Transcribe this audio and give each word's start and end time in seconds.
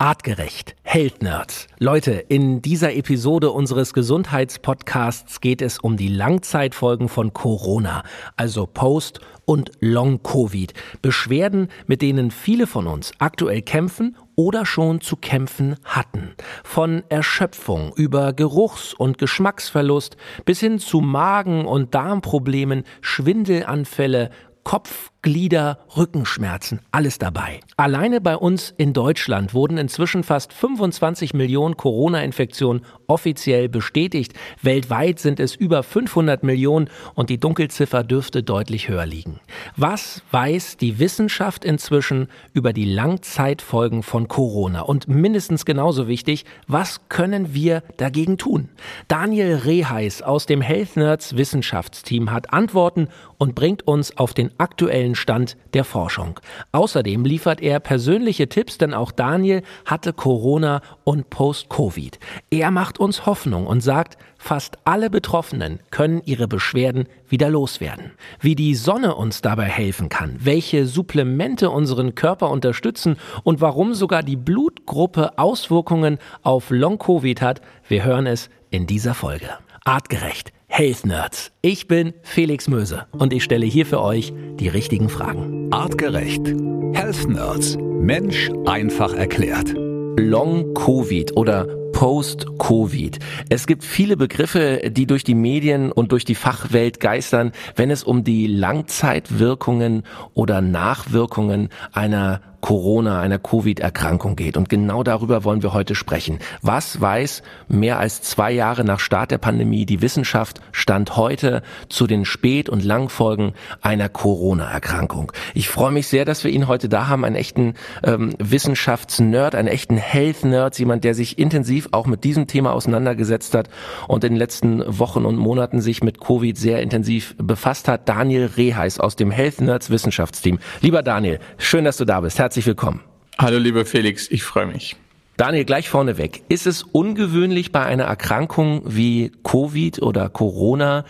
Artgerecht, 0.00 0.76
Health 0.84 1.24
Nerds. 1.24 1.66
Leute, 1.80 2.12
in 2.12 2.62
dieser 2.62 2.94
Episode 2.94 3.50
unseres 3.50 3.92
Gesundheitspodcasts 3.92 5.40
geht 5.40 5.60
es 5.60 5.80
um 5.80 5.96
die 5.96 6.06
Langzeitfolgen 6.06 7.08
von 7.08 7.32
Corona, 7.32 8.04
also 8.36 8.66
Post- 8.66 9.18
und 9.44 9.72
Long-Covid. 9.80 10.72
Beschwerden, 11.02 11.66
mit 11.88 12.00
denen 12.00 12.30
viele 12.30 12.68
von 12.68 12.86
uns 12.86 13.10
aktuell 13.18 13.60
kämpfen 13.60 14.16
oder 14.36 14.64
schon 14.64 15.00
zu 15.00 15.16
kämpfen 15.16 15.74
hatten. 15.82 16.36
Von 16.62 17.02
Erschöpfung 17.08 17.92
über 17.96 18.32
Geruchs- 18.32 18.94
und 18.94 19.18
Geschmacksverlust 19.18 20.16
bis 20.44 20.60
hin 20.60 20.78
zu 20.78 21.00
Magen- 21.00 21.66
und 21.66 21.96
Darmproblemen, 21.96 22.84
Schwindelanfälle, 23.00 24.30
Kopf, 24.62 25.10
Glieder, 25.20 25.80
Rückenschmerzen, 25.96 26.80
alles 26.92 27.18
dabei. 27.18 27.58
Alleine 27.76 28.20
bei 28.20 28.36
uns 28.36 28.72
in 28.76 28.92
Deutschland 28.92 29.52
wurden 29.52 29.76
inzwischen 29.76 30.22
fast 30.22 30.52
25 30.52 31.34
Millionen 31.34 31.76
Corona-Infektionen 31.76 32.84
offiziell 33.08 33.68
bestätigt. 33.68 34.34
Weltweit 34.62 35.18
sind 35.18 35.40
es 35.40 35.56
über 35.56 35.82
500 35.82 36.44
Millionen 36.44 36.88
und 37.14 37.30
die 37.30 37.38
Dunkelziffer 37.38 38.04
dürfte 38.04 38.44
deutlich 38.44 38.88
höher 38.88 39.06
liegen. 39.06 39.40
Was 39.76 40.22
weiß 40.30 40.76
die 40.76 41.00
Wissenschaft 41.00 41.64
inzwischen 41.64 42.28
über 42.52 42.72
die 42.72 42.84
Langzeitfolgen 42.84 44.04
von 44.04 44.28
Corona? 44.28 44.82
Und 44.82 45.08
mindestens 45.08 45.64
genauso 45.64 46.06
wichtig, 46.06 46.44
was 46.68 47.08
können 47.08 47.54
wir 47.54 47.82
dagegen 47.96 48.38
tun? 48.38 48.68
Daniel 49.08 49.56
Reheis 49.56 50.22
aus 50.22 50.46
dem 50.46 50.60
Health 50.60 50.96
Nerds 50.96 51.36
Wissenschaftsteam 51.36 52.30
hat 52.30 52.52
Antworten 52.52 53.08
und 53.38 53.54
bringt 53.54 53.86
uns 53.86 54.16
auf 54.16 54.34
den 54.34 54.50
aktuellen 54.58 55.14
Stand 55.18 55.56
der 55.74 55.84
Forschung. 55.84 56.40
Außerdem 56.72 57.24
liefert 57.24 57.60
er 57.60 57.80
persönliche 57.80 58.48
Tipps, 58.48 58.78
denn 58.78 58.94
auch 58.94 59.12
Daniel 59.12 59.62
hatte 59.84 60.12
Corona 60.12 60.80
und 61.04 61.28
Post-Covid. 61.30 62.18
Er 62.50 62.70
macht 62.70 62.98
uns 62.98 63.26
Hoffnung 63.26 63.66
und 63.66 63.80
sagt, 63.80 64.16
fast 64.38 64.78
alle 64.84 65.10
Betroffenen 65.10 65.80
können 65.90 66.22
ihre 66.24 66.48
Beschwerden 66.48 67.06
wieder 67.28 67.50
loswerden. 67.50 68.12
Wie 68.40 68.54
die 68.54 68.74
Sonne 68.74 69.14
uns 69.14 69.42
dabei 69.42 69.66
helfen 69.66 70.08
kann, 70.08 70.36
welche 70.38 70.86
Supplemente 70.86 71.70
unseren 71.70 72.14
Körper 72.14 72.50
unterstützen 72.50 73.16
und 73.42 73.60
warum 73.60 73.94
sogar 73.94 74.22
die 74.22 74.36
Blutgruppe 74.36 75.38
Auswirkungen 75.38 76.18
auf 76.42 76.70
Long-Covid 76.70 77.42
hat, 77.42 77.60
wir 77.88 78.04
hören 78.04 78.26
es 78.26 78.48
in 78.70 78.86
dieser 78.86 79.14
Folge. 79.14 79.48
Artgerecht 79.84 80.52
Health 80.70 81.06
Nerds. 81.06 81.50
Ich 81.60 81.88
bin 81.88 82.12
Felix 82.22 82.68
Möse 82.68 83.06
und 83.10 83.32
ich 83.32 83.42
stelle 83.42 83.66
hier 83.66 83.86
für 83.86 84.00
euch 84.00 84.32
die 84.60 84.68
richtigen 84.68 85.08
Fragen. 85.08 85.72
Artgerecht. 85.72 86.46
Health 86.92 87.26
Nerds. 87.26 87.76
Mensch 87.78 88.50
einfach 88.66 89.12
erklärt. 89.14 89.74
Long 89.74 90.74
Covid 90.74 91.36
oder 91.36 91.66
Post-Covid. 91.92 93.18
Es 93.48 93.66
gibt 93.66 93.82
viele 93.82 94.16
Begriffe, 94.16 94.90
die 94.90 95.06
durch 95.06 95.24
die 95.24 95.34
Medien 95.34 95.90
und 95.90 96.12
durch 96.12 96.24
die 96.24 96.36
Fachwelt 96.36 97.00
geistern, 97.00 97.50
wenn 97.74 97.90
es 97.90 98.04
um 98.04 98.22
die 98.22 98.46
Langzeitwirkungen 98.46 100.04
oder 100.34 100.60
Nachwirkungen 100.60 101.70
einer 101.92 102.40
Corona, 102.60 103.20
einer 103.20 103.38
Covid-Erkrankung 103.38 104.36
geht. 104.36 104.56
Und 104.56 104.68
genau 104.68 105.02
darüber 105.02 105.44
wollen 105.44 105.62
wir 105.62 105.72
heute 105.72 105.94
sprechen. 105.94 106.38
Was 106.60 107.00
weiß 107.00 107.42
mehr 107.68 107.98
als 107.98 108.22
zwei 108.22 108.50
Jahre 108.52 108.84
nach 108.84 109.00
Start 109.00 109.30
der 109.30 109.38
Pandemie 109.38 109.86
die 109.86 110.02
Wissenschaft 110.02 110.60
stand 110.72 111.16
heute 111.16 111.62
zu 111.88 112.06
den 112.06 112.24
Spät- 112.24 112.68
und 112.68 112.84
Langfolgen 112.84 113.52
einer 113.80 114.08
Corona-Erkrankung? 114.08 115.32
Ich 115.54 115.68
freue 115.68 115.92
mich 115.92 116.08
sehr, 116.08 116.24
dass 116.24 116.44
wir 116.44 116.50
ihn 116.50 116.68
heute 116.68 116.88
da 116.88 117.08
haben, 117.08 117.24
einen 117.24 117.36
echten 117.36 117.74
ähm, 118.02 118.34
Wissenschaftsnerd, 118.38 119.54
einen 119.54 119.68
echten 119.68 119.96
Health-Nerd, 119.96 120.78
jemand, 120.78 121.04
der 121.04 121.14
sich 121.14 121.38
intensiv 121.38 121.88
auch 121.92 122.06
mit 122.06 122.24
diesem 122.24 122.46
Thema 122.46 122.72
auseinandergesetzt 122.72 123.54
hat 123.54 123.68
und 124.08 124.24
in 124.24 124.32
den 124.34 124.38
letzten 124.38 124.82
Wochen 124.98 125.24
und 125.24 125.36
Monaten 125.36 125.80
sich 125.80 126.02
mit 126.02 126.20
Covid 126.20 126.56
sehr 126.58 126.82
intensiv 126.82 127.36
befasst 127.38 127.88
hat. 127.88 128.08
Daniel 128.08 128.50
Reheis 128.56 128.98
aus 128.98 129.16
dem 129.16 129.30
Health 129.30 129.60
Nerds 129.60 129.90
Wissenschaftsteam. 129.90 130.58
Lieber 130.80 131.02
Daniel, 131.02 131.38
schön, 131.58 131.84
dass 131.84 131.96
du 131.96 132.04
da 132.04 132.20
bist. 132.20 132.38
Herzlich 132.48 132.64
willkommen. 132.64 133.02
Hallo 133.36 133.58
lieber 133.58 133.84
Felix, 133.84 134.30
ich 134.30 134.42
freue 134.42 134.64
mich. 134.64 134.96
Daniel, 135.36 135.66
gleich 135.66 135.90
vorneweg. 135.90 136.44
Ist 136.48 136.66
es 136.66 136.82
ungewöhnlich 136.82 137.72
bei 137.72 137.84
einer 137.84 138.04
Erkrankung 138.04 138.80
wie 138.86 139.32
Covid 139.44 140.00
oder 140.00 140.30
Corona, 140.30 141.04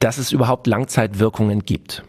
dass 0.00 0.18
es 0.18 0.30
überhaupt 0.30 0.66
Langzeitwirkungen 0.66 1.64
gibt? 1.64 2.02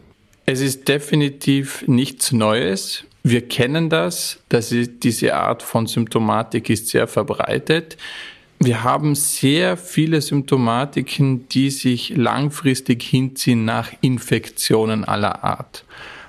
Es 0.44 0.60
ist 0.60 0.88
definitiv 0.88 1.88
nichts 1.88 2.32
Neues. 2.32 3.04
Wir 3.22 3.48
kennen 3.48 3.88
das, 3.88 4.40
dass 4.50 4.68
diese 4.68 5.36
Art 5.36 5.62
von 5.62 5.86
Symptomatik 5.86 6.68
ist 6.68 6.88
sehr 6.88 7.08
verbreitet. 7.08 7.96
Wir 8.58 8.84
haben 8.84 9.14
sehr 9.14 9.78
viele 9.78 10.20
Symptomatiken, 10.20 11.48
die 11.48 11.70
sich 11.70 12.10
langfristig 12.14 13.02
hinziehen 13.02 13.64
nach 13.64 13.90
Infektionen 14.02 15.06
aller 15.06 15.44
Art. 15.44 15.86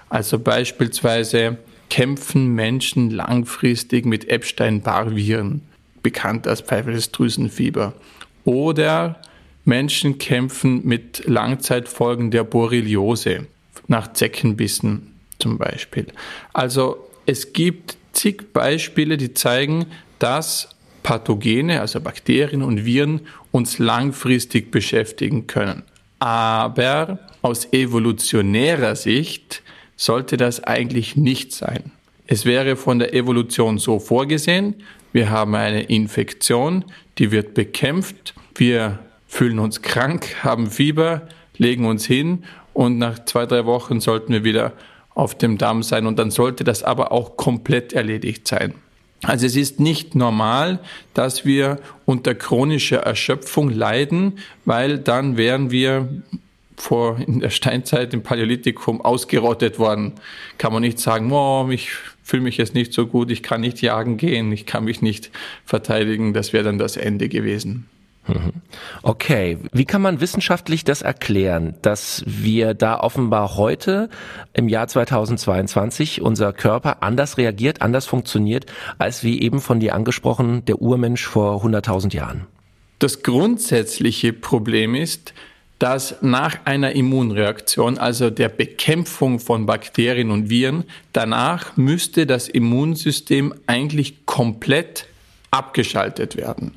Also 0.07 0.39
beispielsweise 0.39 1.57
kämpfen 1.89 2.53
Menschen 2.53 3.11
langfristig 3.11 4.05
mit 4.05 4.29
Epstein-Barr-Viren, 4.29 5.61
bekannt 6.03 6.47
als 6.47 6.61
Pfeifelsdrüsenfieber. 6.61 7.93
Oder 8.45 9.21
Menschen 9.65 10.17
kämpfen 10.17 10.85
mit 10.85 11.23
Langzeitfolgen 11.25 12.31
der 12.31 12.43
Borreliose 12.43 13.47
nach 13.87 14.13
Zeckenbissen 14.13 15.13
zum 15.39 15.57
Beispiel. 15.57 16.07
Also 16.53 17.09
es 17.25 17.53
gibt 17.53 17.97
zig 18.13 18.53
Beispiele, 18.53 19.17
die 19.17 19.33
zeigen, 19.33 19.85
dass 20.19 20.69
Pathogene, 21.03 21.81
also 21.81 22.01
Bakterien 22.01 22.63
und 22.63 22.85
Viren, 22.85 23.21
uns 23.51 23.79
langfristig 23.79 24.71
beschäftigen 24.71 25.47
können. 25.47 25.83
Aber 26.19 27.19
aus 27.41 27.71
evolutionärer 27.71 28.95
Sicht 28.95 29.61
sollte 29.97 30.37
das 30.37 30.63
eigentlich 30.63 31.17
nicht 31.17 31.51
sein. 31.51 31.91
Es 32.27 32.45
wäre 32.45 32.75
von 32.75 32.99
der 32.99 33.13
Evolution 33.13 33.79
so 33.79 33.99
vorgesehen, 33.99 34.75
wir 35.11 35.29
haben 35.29 35.55
eine 35.55 35.83
Infektion, 35.83 36.85
die 37.17 37.31
wird 37.31 37.53
bekämpft, 37.53 38.33
wir 38.55 38.99
fühlen 39.27 39.59
uns 39.59 39.81
krank, 39.81 40.43
haben 40.43 40.69
Fieber, 40.69 41.27
legen 41.57 41.85
uns 41.85 42.05
hin 42.05 42.43
und 42.73 42.97
nach 42.97 43.25
zwei, 43.25 43.45
drei 43.45 43.65
Wochen 43.65 43.99
sollten 43.99 44.31
wir 44.33 44.43
wieder 44.43 44.73
auf 45.15 45.35
dem 45.35 45.57
Damm 45.57 45.81
sein 45.81 46.05
und 46.05 46.19
dann 46.19 46.29
sollte 46.29 46.63
das 46.63 46.83
aber 46.83 47.11
auch 47.11 47.37
komplett 47.37 47.93
erledigt 47.93 48.47
sein. 48.47 48.75
Also 49.23 49.47
es 49.47 49.55
ist 49.55 49.79
nicht 49.79 50.13
normal, 50.13 50.79
dass 51.15 51.43
wir 51.43 51.79
unter 52.05 52.35
chronischer 52.35 52.99
Erschöpfung 52.99 53.71
leiden, 53.71 54.37
weil 54.65 54.99
dann 54.99 55.37
wären 55.37 55.71
wir 55.71 56.21
vor 56.77 57.19
in 57.19 57.39
der 57.39 57.49
Steinzeit 57.49 58.13
im 58.13 58.23
Paläolithikum 58.23 59.01
ausgerottet 59.01 59.79
worden. 59.79 60.13
Kann 60.57 60.71
man 60.71 60.83
nicht 60.83 60.99
sagen, 60.99 61.31
oh, 61.31 61.67
ich 61.69 61.91
fühle 62.23 62.43
mich 62.43 62.57
jetzt 62.57 62.75
nicht 62.75 62.93
so 62.93 63.07
gut, 63.07 63.31
ich 63.31 63.43
kann 63.43 63.61
nicht 63.61 63.81
jagen 63.81 64.17
gehen, 64.17 64.51
ich 64.51 64.65
kann 64.65 64.83
mich 64.83 65.01
nicht 65.01 65.31
verteidigen. 65.65 66.33
Das 66.33 66.53
wäre 66.53 66.63
dann 66.63 66.77
das 66.77 66.95
Ende 66.95 67.29
gewesen. 67.29 67.87
Mhm. 68.27 68.53
Okay, 69.03 69.57
wie 69.71 69.85
kann 69.85 70.01
man 70.01 70.19
wissenschaftlich 70.19 70.83
das 70.83 71.01
erklären, 71.01 71.75
dass 71.81 72.23
wir 72.25 72.73
da 72.73 72.99
offenbar 72.99 73.55
heute 73.55 74.09
im 74.53 74.67
Jahr 74.67 74.87
2022 74.87 76.21
unser 76.21 76.53
Körper 76.53 77.01
anders 77.03 77.37
reagiert, 77.37 77.81
anders 77.81 78.05
funktioniert, 78.05 78.65
als 78.97 79.23
wie 79.23 79.41
eben 79.41 79.61
von 79.61 79.79
dir 79.79 79.95
angesprochen 79.95 80.65
der 80.65 80.81
Urmensch 80.81 81.25
vor 81.25 81.63
100.000 81.63 82.13
Jahren? 82.13 82.47
Das 82.99 83.23
grundsätzliche 83.23 84.33
Problem 84.33 84.95
ist, 84.95 85.33
dass 85.79 86.15
nach 86.21 86.65
einer 86.65 86.93
Immunreaktion, 86.93 87.97
also 87.97 88.29
der 88.29 88.49
Bekämpfung 88.49 89.39
von 89.39 89.65
Bakterien 89.65 90.31
und 90.31 90.49
Viren, 90.49 90.85
danach 91.13 91.77
müsste 91.77 92.25
das 92.25 92.49
Immunsystem 92.49 93.53
eigentlich 93.67 94.25
komplett 94.25 95.05
abgeschaltet 95.51 96.35
werden. 96.35 96.75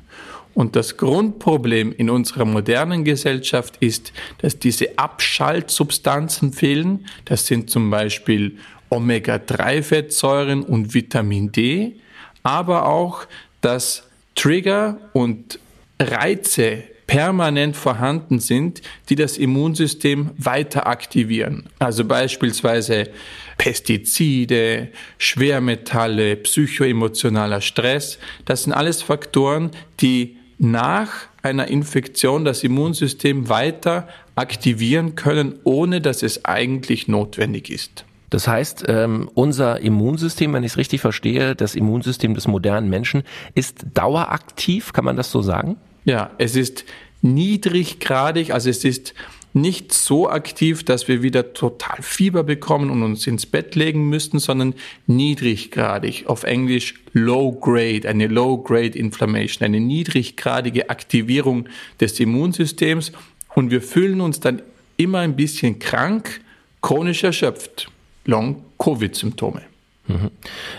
Und 0.53 0.75
das 0.75 0.97
Grundproblem 0.97 1.93
in 1.93 2.09
unserer 2.09 2.45
modernen 2.45 3.03
Gesellschaft 3.03 3.77
ist, 3.79 4.11
dass 4.39 4.59
diese 4.59 4.97
Abschaltsubstanzen 4.97 6.51
fehlen. 6.51 7.05
Das 7.25 7.47
sind 7.47 7.69
zum 7.69 7.89
Beispiel 7.89 8.57
Omega-3-Fettsäuren 8.89 10.63
und 10.63 10.93
Vitamin 10.93 11.51
D, 11.51 11.95
aber 12.43 12.87
auch, 12.87 13.25
dass 13.61 14.03
Trigger 14.35 14.97
und 15.13 15.59
Reize 15.99 16.83
permanent 17.11 17.75
vorhanden 17.75 18.39
sind, 18.39 18.81
die 19.09 19.15
das 19.15 19.37
Immunsystem 19.37 20.29
weiter 20.37 20.87
aktivieren. 20.87 21.65
Also 21.77 22.05
beispielsweise 22.05 23.09
Pestizide, 23.57 24.87
Schwermetalle, 25.17 26.37
psychoemotionaler 26.37 27.59
Stress. 27.59 28.17
Das 28.45 28.63
sind 28.63 28.71
alles 28.71 29.01
Faktoren, 29.01 29.71
die 29.99 30.37
nach 30.57 31.09
einer 31.43 31.67
Infektion 31.67 32.45
das 32.45 32.63
Immunsystem 32.63 33.49
weiter 33.49 34.07
aktivieren 34.35 35.15
können, 35.15 35.59
ohne 35.65 35.99
dass 35.99 36.23
es 36.23 36.45
eigentlich 36.45 37.09
notwendig 37.09 37.69
ist. 37.69 38.05
Das 38.29 38.47
heißt, 38.47 38.85
ähm, 38.87 39.29
unser 39.33 39.81
Immunsystem, 39.81 40.53
wenn 40.53 40.63
ich 40.63 40.71
es 40.71 40.77
richtig 40.77 41.01
verstehe, 41.01 41.57
das 41.57 41.75
Immunsystem 41.75 42.35
des 42.35 42.47
modernen 42.47 42.89
Menschen 42.89 43.23
ist 43.53 43.85
daueraktiv, 43.93 44.93
kann 44.93 45.03
man 45.03 45.17
das 45.17 45.29
so 45.29 45.41
sagen? 45.41 45.75
Ja, 46.05 46.31
es 46.37 46.55
ist 46.55 46.85
niedriggradig, 47.21 48.51
also 48.53 48.69
es 48.69 48.83
ist 48.83 49.13
nicht 49.53 49.93
so 49.93 50.29
aktiv, 50.29 50.83
dass 50.83 51.07
wir 51.07 51.23
wieder 51.23 51.53
total 51.53 52.01
Fieber 52.01 52.43
bekommen 52.43 52.89
und 52.89 53.03
uns 53.03 53.27
ins 53.27 53.45
Bett 53.45 53.75
legen 53.75 54.07
müssten, 54.07 54.39
sondern 54.39 54.73
niedriggradig, 55.07 56.25
auf 56.27 56.43
Englisch 56.43 56.95
low 57.13 57.51
grade, 57.51 58.07
eine 58.07 58.27
low 58.27 58.57
grade 58.57 58.97
Inflammation, 58.97 59.65
eine 59.65 59.79
niedriggradige 59.79 60.89
Aktivierung 60.89 61.67
des 61.99 62.19
Immunsystems 62.19 63.11
und 63.53 63.71
wir 63.71 63.81
fühlen 63.81 64.21
uns 64.21 64.39
dann 64.39 64.61
immer 64.97 65.19
ein 65.19 65.35
bisschen 65.35 65.79
krank, 65.79 66.41
chronisch 66.81 67.23
erschöpft. 67.23 67.91
Long-Covid-Symptome. 68.25 69.61
Mhm. 69.61 69.70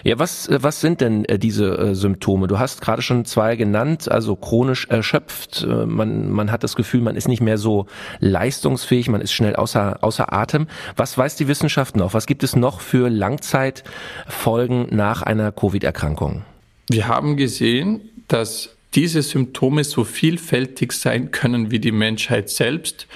Ja, 0.04 0.18
was, 0.18 0.48
was 0.50 0.80
sind 0.80 1.00
denn 1.00 1.24
äh, 1.24 1.38
diese 1.38 1.78
äh, 1.78 1.94
Symptome? 1.94 2.46
Du 2.46 2.58
hast 2.58 2.80
gerade 2.80 3.02
schon 3.02 3.24
zwei 3.24 3.56
genannt, 3.56 4.10
also 4.10 4.36
chronisch 4.36 4.86
erschöpft. 4.88 5.62
Äh, 5.62 5.86
man, 5.86 6.30
man 6.30 6.50
hat 6.50 6.64
das 6.64 6.76
Gefühl, 6.76 7.00
man 7.00 7.16
ist 7.16 7.28
nicht 7.28 7.40
mehr 7.40 7.58
so 7.58 7.86
leistungsfähig, 8.20 9.08
man 9.08 9.20
ist 9.20 9.32
schnell 9.32 9.56
außer, 9.56 9.98
außer 10.02 10.32
Atem. 10.32 10.66
Was 10.96 11.16
weiß 11.16 11.36
die 11.36 11.48
Wissenschaft 11.48 11.96
noch? 11.96 12.14
Was 12.14 12.26
gibt 12.26 12.42
es 12.42 12.56
noch 12.56 12.80
für 12.80 13.08
Langzeitfolgen 13.08 14.88
nach 14.90 15.22
einer 15.22 15.52
Covid-Erkrankung? 15.52 16.42
Wir 16.88 17.08
haben 17.08 17.36
gesehen, 17.36 18.00
dass 18.28 18.70
diese 18.94 19.22
Symptome 19.22 19.84
so 19.84 20.04
vielfältig 20.04 20.92
sein 20.92 21.30
können 21.30 21.70
wie 21.70 21.78
die 21.78 21.92
Menschheit 21.92 22.50
selbst. 22.50 23.06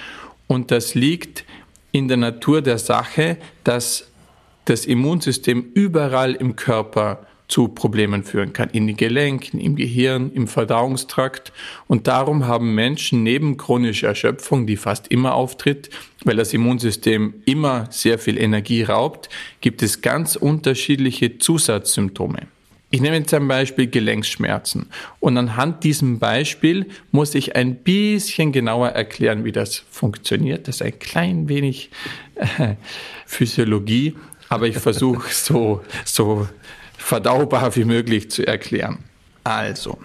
Und 0.47 0.71
das 0.71 0.95
liegt 0.95 1.43
in 1.91 2.07
der 2.07 2.17
Natur 2.17 2.61
der 2.61 2.77
Sache, 2.77 3.37
dass 3.63 4.06
das 4.69 4.85
Immunsystem 4.85 5.71
überall 5.73 6.33
im 6.33 6.55
Körper 6.55 7.25
zu 7.47 7.69
Problemen 7.69 8.23
führen 8.23 8.51
kann, 8.51 8.69
in 8.71 8.87
den 8.87 8.97
Gelenken, 8.97 9.59
im 9.59 9.77
Gehirn, 9.77 10.31
im 10.33 10.47
Verdauungstrakt. 10.47 11.53
Und 11.87 12.07
darum 12.07 12.45
haben 12.45 12.75
Menschen 12.75 13.23
neben 13.23 13.55
chronischer 13.55 14.09
Erschöpfung, 14.09 14.67
die 14.67 14.75
fast 14.75 15.07
immer 15.07 15.33
auftritt, 15.33 15.89
weil 16.25 16.35
das 16.35 16.53
Immunsystem 16.53 17.35
immer 17.45 17.87
sehr 17.89 18.19
viel 18.19 18.37
Energie 18.37 18.83
raubt, 18.83 19.29
gibt 19.61 19.81
es 19.81 20.01
ganz 20.01 20.35
unterschiedliche 20.35 21.37
Zusatzsymptome. 21.37 22.47
Ich 22.89 23.01
nehme 23.01 23.17
jetzt 23.17 23.33
ein 23.33 23.47
Beispiel 23.47 23.87
Gelenkschmerzen. 23.87 24.87
Und 25.19 25.37
anhand 25.37 25.83
diesem 25.83 26.19
Beispiel 26.19 26.87
muss 27.11 27.35
ich 27.35 27.55
ein 27.55 27.75
bisschen 27.75 28.53
genauer 28.53 28.89
erklären, 28.89 29.43
wie 29.43 29.51
das 29.51 29.83
funktioniert. 29.89 30.67
Das 30.67 30.75
ist 30.75 30.81
ein 30.81 30.97
klein 30.99 31.49
wenig 31.49 31.89
äh, 32.35 32.75
Physiologie 33.25 34.15
aber 34.49 34.67
ich 34.67 34.77
versuche 34.77 35.33
so, 35.33 35.81
so 36.05 36.47
verdaubar 36.97 37.75
wie 37.75 37.85
möglich 37.85 38.29
zu 38.31 38.45
erklären. 38.45 38.99
Also, 39.43 39.97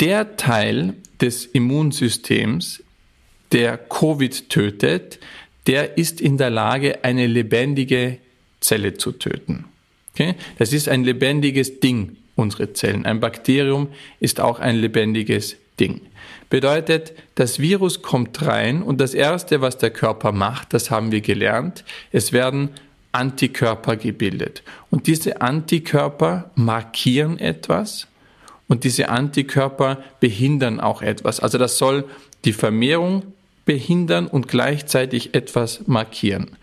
der 0.00 0.36
Teil 0.36 0.94
des 1.20 1.46
Immunsystems, 1.46 2.82
der 3.52 3.78
Covid 3.78 4.48
tötet, 4.50 5.18
der 5.66 5.98
ist 5.98 6.20
in 6.20 6.38
der 6.38 6.50
Lage, 6.50 7.04
eine 7.04 7.26
lebendige 7.26 8.18
Zelle 8.60 8.94
zu 8.94 9.12
töten. 9.12 9.66
Okay? 10.12 10.34
Das 10.58 10.72
ist 10.72 10.88
ein 10.88 11.04
lebendiges 11.04 11.80
Ding, 11.80 12.16
unsere 12.34 12.72
Zellen. 12.72 13.04
Ein 13.04 13.20
Bakterium 13.20 13.88
ist 14.20 14.40
auch 14.40 14.60
ein 14.60 14.76
lebendiges 14.76 15.56
Ding. 15.78 16.00
Bedeutet, 16.48 17.12
das 17.34 17.58
Virus 17.58 18.02
kommt 18.02 18.46
rein 18.46 18.82
und 18.82 19.00
das 19.00 19.14
Erste, 19.14 19.60
was 19.60 19.78
der 19.78 19.90
Körper 19.90 20.32
macht, 20.32 20.72
das 20.72 20.90
haben 20.90 21.10
wir 21.10 21.20
gelernt, 21.20 21.84
es 22.12 22.32
werden 22.32 22.70
Antikörper 23.16 23.96
gebildet. 23.96 24.62
Und 24.90 25.06
diese 25.06 25.40
Antikörper 25.40 26.50
markieren 26.54 27.38
etwas 27.38 28.06
und 28.68 28.84
diese 28.84 29.08
Antikörper 29.08 29.98
behindern 30.20 30.80
auch 30.80 31.02
etwas. 31.02 31.40
Also 31.40 31.58
das 31.58 31.78
soll 31.78 32.04
die 32.44 32.52
Vermehrung 32.52 33.22
behindern 33.64 34.26
und 34.28 34.48
gleichzeitig 34.48 35.34
etwas 35.34 35.86
markieren. 35.86 36.56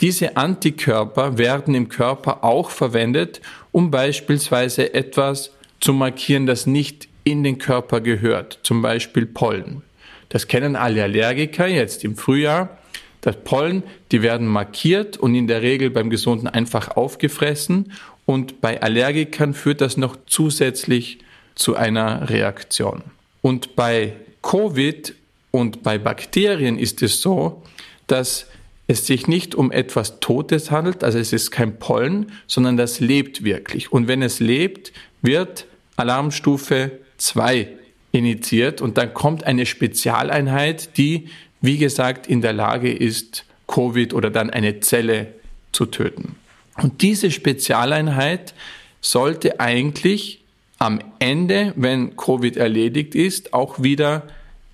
Diese 0.00 0.36
Antikörper 0.36 1.38
werden 1.38 1.74
im 1.74 1.88
Körper 1.88 2.44
auch 2.44 2.70
verwendet, 2.70 3.40
um 3.72 3.90
beispielsweise 3.90 4.94
etwas 4.94 5.50
zu 5.80 5.92
markieren, 5.92 6.46
das 6.46 6.66
nicht 6.66 7.08
in 7.24 7.42
den 7.42 7.58
Körper 7.58 8.00
gehört, 8.00 8.60
zum 8.62 8.80
Beispiel 8.80 9.26
Pollen. 9.26 9.82
Das 10.28 10.48
kennen 10.48 10.76
alle 10.76 11.02
Allergiker 11.02 11.66
jetzt 11.66 12.04
im 12.04 12.16
Frühjahr. 12.16 12.78
Das 13.26 13.42
Pollen, 13.42 13.82
die 14.12 14.22
werden 14.22 14.46
markiert 14.46 15.16
und 15.16 15.34
in 15.34 15.48
der 15.48 15.60
Regel 15.60 15.90
beim 15.90 16.10
Gesunden 16.10 16.46
einfach 16.46 16.96
aufgefressen. 16.96 17.90
Und 18.24 18.60
bei 18.60 18.80
Allergikern 18.80 19.52
führt 19.52 19.80
das 19.80 19.96
noch 19.96 20.16
zusätzlich 20.26 21.18
zu 21.56 21.74
einer 21.74 22.30
Reaktion. 22.30 23.02
Und 23.42 23.74
bei 23.74 24.12
Covid 24.42 25.12
und 25.50 25.82
bei 25.82 25.98
Bakterien 25.98 26.78
ist 26.78 27.02
es 27.02 27.20
so, 27.20 27.64
dass 28.06 28.46
es 28.86 29.08
sich 29.08 29.26
nicht 29.26 29.56
um 29.56 29.72
etwas 29.72 30.20
Totes 30.20 30.70
handelt, 30.70 31.02
also 31.02 31.18
es 31.18 31.32
ist 31.32 31.50
kein 31.50 31.80
Pollen, 31.80 32.30
sondern 32.46 32.76
das 32.76 33.00
lebt 33.00 33.42
wirklich. 33.42 33.90
Und 33.90 34.06
wenn 34.06 34.22
es 34.22 34.38
lebt, 34.38 34.92
wird 35.20 35.66
Alarmstufe 35.96 36.92
2 37.16 37.70
initiiert 38.12 38.80
und 38.80 38.96
dann 38.98 39.12
kommt 39.14 39.42
eine 39.42 39.66
Spezialeinheit, 39.66 40.96
die 40.96 41.28
wie 41.60 41.78
gesagt, 41.78 42.26
in 42.26 42.42
der 42.42 42.52
Lage 42.52 42.92
ist, 42.92 43.44
Covid 43.66 44.14
oder 44.14 44.30
dann 44.30 44.50
eine 44.50 44.80
Zelle 44.80 45.34
zu 45.72 45.86
töten. 45.86 46.36
Und 46.76 47.02
diese 47.02 47.30
Spezialeinheit 47.30 48.54
sollte 49.00 49.60
eigentlich 49.60 50.42
am 50.78 51.00
Ende, 51.18 51.72
wenn 51.76 52.16
Covid 52.16 52.56
erledigt 52.56 53.14
ist, 53.14 53.54
auch 53.54 53.82
wieder 53.82 54.24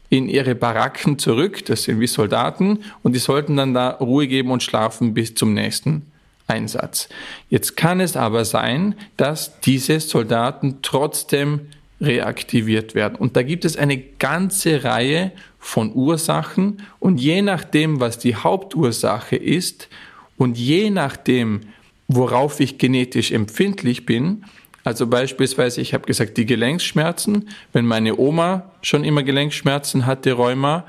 in 0.08 0.28
ihre 0.28 0.54
Baracken 0.54 1.18
zurück. 1.18 1.64
Das 1.66 1.84
sind 1.84 2.00
wie 2.00 2.06
Soldaten 2.06 2.80
und 3.02 3.14
die 3.14 3.18
sollten 3.18 3.56
dann 3.56 3.72
da 3.72 3.90
Ruhe 3.90 4.26
geben 4.26 4.50
und 4.50 4.62
schlafen 4.62 5.14
bis 5.14 5.34
zum 5.34 5.54
nächsten 5.54 6.06
Einsatz. 6.46 7.08
Jetzt 7.48 7.76
kann 7.76 8.00
es 8.00 8.16
aber 8.16 8.44
sein, 8.44 8.94
dass 9.16 9.60
diese 9.60 10.00
Soldaten 10.00 10.78
trotzdem 10.82 11.60
reaktiviert 12.00 12.94
werden. 12.94 13.14
Und 13.14 13.36
da 13.36 13.42
gibt 13.42 13.64
es 13.64 13.76
eine 13.76 13.96
ganze 13.96 14.84
Reihe 14.84 15.30
von 15.64 15.94
Ursachen 15.94 16.82
und 16.98 17.18
je 17.18 17.40
nachdem, 17.40 18.00
was 18.00 18.18
die 18.18 18.34
Hauptursache 18.34 19.36
ist 19.36 19.88
und 20.36 20.58
je 20.58 20.90
nachdem, 20.90 21.60
worauf 22.08 22.58
ich 22.58 22.78
genetisch 22.78 23.30
empfindlich 23.30 24.04
bin, 24.04 24.44
also 24.82 25.06
beispielsweise, 25.06 25.80
ich 25.80 25.94
habe 25.94 26.04
gesagt, 26.04 26.36
die 26.36 26.46
Gelenkschmerzen, 26.46 27.48
wenn 27.72 27.86
meine 27.86 28.18
Oma 28.18 28.72
schon 28.82 29.04
immer 29.04 29.22
Gelenkschmerzen 29.22 30.04
hatte, 30.04 30.32
Rheuma, 30.32 30.84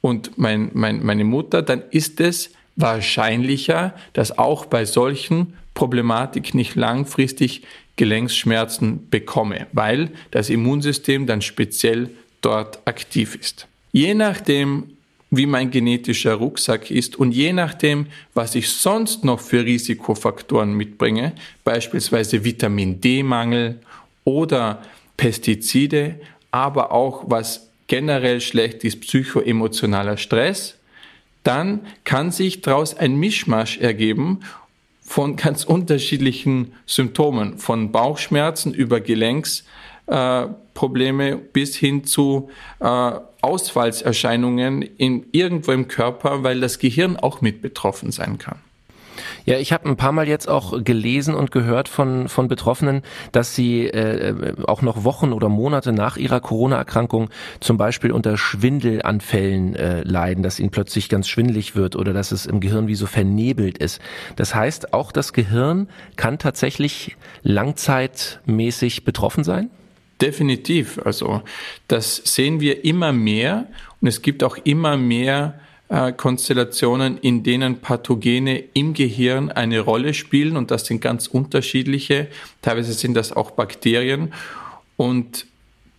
und 0.00 0.36
mein, 0.38 0.70
mein, 0.74 1.04
meine 1.04 1.24
Mutter, 1.24 1.62
dann 1.62 1.82
ist 1.90 2.20
es 2.20 2.50
wahrscheinlicher, 2.74 3.94
dass 4.12 4.38
auch 4.38 4.66
bei 4.66 4.84
solchen 4.84 5.54
Problematik 5.74 6.52
nicht 6.52 6.74
langfristig 6.74 7.62
Gelenksschmerzen 7.94 9.08
bekomme, 9.08 9.68
weil 9.72 10.10
das 10.32 10.50
Immunsystem 10.50 11.26
dann 11.26 11.42
speziell 11.42 12.10
dort 12.40 12.86
aktiv 12.86 13.36
ist. 13.36 13.68
Je 13.96 14.12
nachdem, 14.12 14.90
wie 15.30 15.46
mein 15.46 15.70
genetischer 15.70 16.34
Rucksack 16.34 16.90
ist 16.90 17.16
und 17.16 17.32
je 17.32 17.54
nachdem, 17.54 18.08
was 18.34 18.54
ich 18.54 18.68
sonst 18.68 19.24
noch 19.24 19.40
für 19.40 19.64
Risikofaktoren 19.64 20.74
mitbringe, 20.74 21.32
beispielsweise 21.64 22.44
Vitamin 22.44 23.00
D-Mangel 23.00 23.80
oder 24.24 24.82
Pestizide, 25.16 26.20
aber 26.50 26.92
auch 26.92 27.24
was 27.28 27.70
generell 27.86 28.42
schlecht 28.42 28.84
ist, 28.84 29.00
psychoemotionaler 29.00 30.18
Stress, 30.18 30.76
dann 31.42 31.80
kann 32.04 32.32
sich 32.32 32.60
daraus 32.60 32.94
ein 32.94 33.16
Mischmasch 33.16 33.78
ergeben 33.78 34.40
von 35.00 35.36
ganz 35.36 35.64
unterschiedlichen 35.64 36.74
Symptomen, 36.84 37.56
von 37.56 37.92
Bauchschmerzen 37.92 38.74
über 38.74 39.00
Gelenksprobleme 39.00 39.85
äh, 40.06 40.46
bis 41.52 41.76
hin 41.76 42.04
zu 42.04 42.50
äh, 42.80 43.12
Ausfallserscheinungen 43.40 44.82
in, 44.82 45.26
irgendwo 45.32 45.72
im 45.72 45.88
Körper, 45.88 46.42
weil 46.42 46.60
das 46.60 46.78
Gehirn 46.78 47.16
auch 47.16 47.40
mit 47.40 47.62
betroffen 47.62 48.10
sein 48.10 48.38
kann. 48.38 48.58
Ja, 49.44 49.58
ich 49.58 49.72
habe 49.72 49.88
ein 49.88 49.96
paar 49.96 50.12
Mal 50.12 50.28
jetzt 50.28 50.48
auch 50.48 50.82
gelesen 50.82 51.34
und 51.34 51.50
gehört 51.50 51.88
von, 51.88 52.28
von 52.28 52.48
Betroffenen, 52.48 53.02
dass 53.32 53.54
sie 53.54 53.86
äh, 53.86 54.54
auch 54.66 54.82
noch 54.82 55.04
Wochen 55.04 55.32
oder 55.32 55.48
Monate 55.48 55.92
nach 55.92 56.16
ihrer 56.16 56.40
Corona-Erkrankung 56.40 57.30
zum 57.60 57.76
Beispiel 57.76 58.12
unter 58.12 58.36
Schwindelanfällen 58.36 59.76
äh, 59.76 60.02
leiden, 60.02 60.42
dass 60.42 60.58
ihnen 60.58 60.70
plötzlich 60.70 61.08
ganz 61.08 61.28
schwindelig 61.28 61.76
wird 61.76 61.96
oder 61.96 62.12
dass 62.12 62.32
es 62.32 62.46
im 62.46 62.60
Gehirn 62.60 62.88
wie 62.88 62.94
so 62.94 63.06
vernebelt 63.06 63.78
ist. 63.78 64.00
Das 64.34 64.54
heißt, 64.54 64.92
auch 64.92 65.12
das 65.12 65.32
Gehirn 65.32 65.88
kann 66.16 66.38
tatsächlich 66.38 67.16
langzeitmäßig 67.42 69.04
betroffen 69.04 69.44
sein? 69.44 69.70
Definitiv. 70.20 70.98
Also 71.04 71.42
das 71.88 72.16
sehen 72.24 72.60
wir 72.60 72.84
immer 72.84 73.12
mehr 73.12 73.66
und 74.00 74.08
es 74.08 74.22
gibt 74.22 74.42
auch 74.42 74.56
immer 74.64 74.96
mehr 74.96 75.60
Konstellationen, 76.16 77.18
in 77.18 77.44
denen 77.44 77.80
Pathogene 77.80 78.58
im 78.74 78.92
Gehirn 78.92 79.52
eine 79.52 79.78
Rolle 79.78 80.14
spielen 80.14 80.56
und 80.56 80.72
das 80.72 80.86
sind 80.86 81.00
ganz 81.00 81.28
unterschiedliche. 81.28 82.26
Teilweise 82.60 82.92
sind 82.92 83.14
das 83.14 83.32
auch 83.32 83.52
Bakterien 83.52 84.32
und 84.96 85.46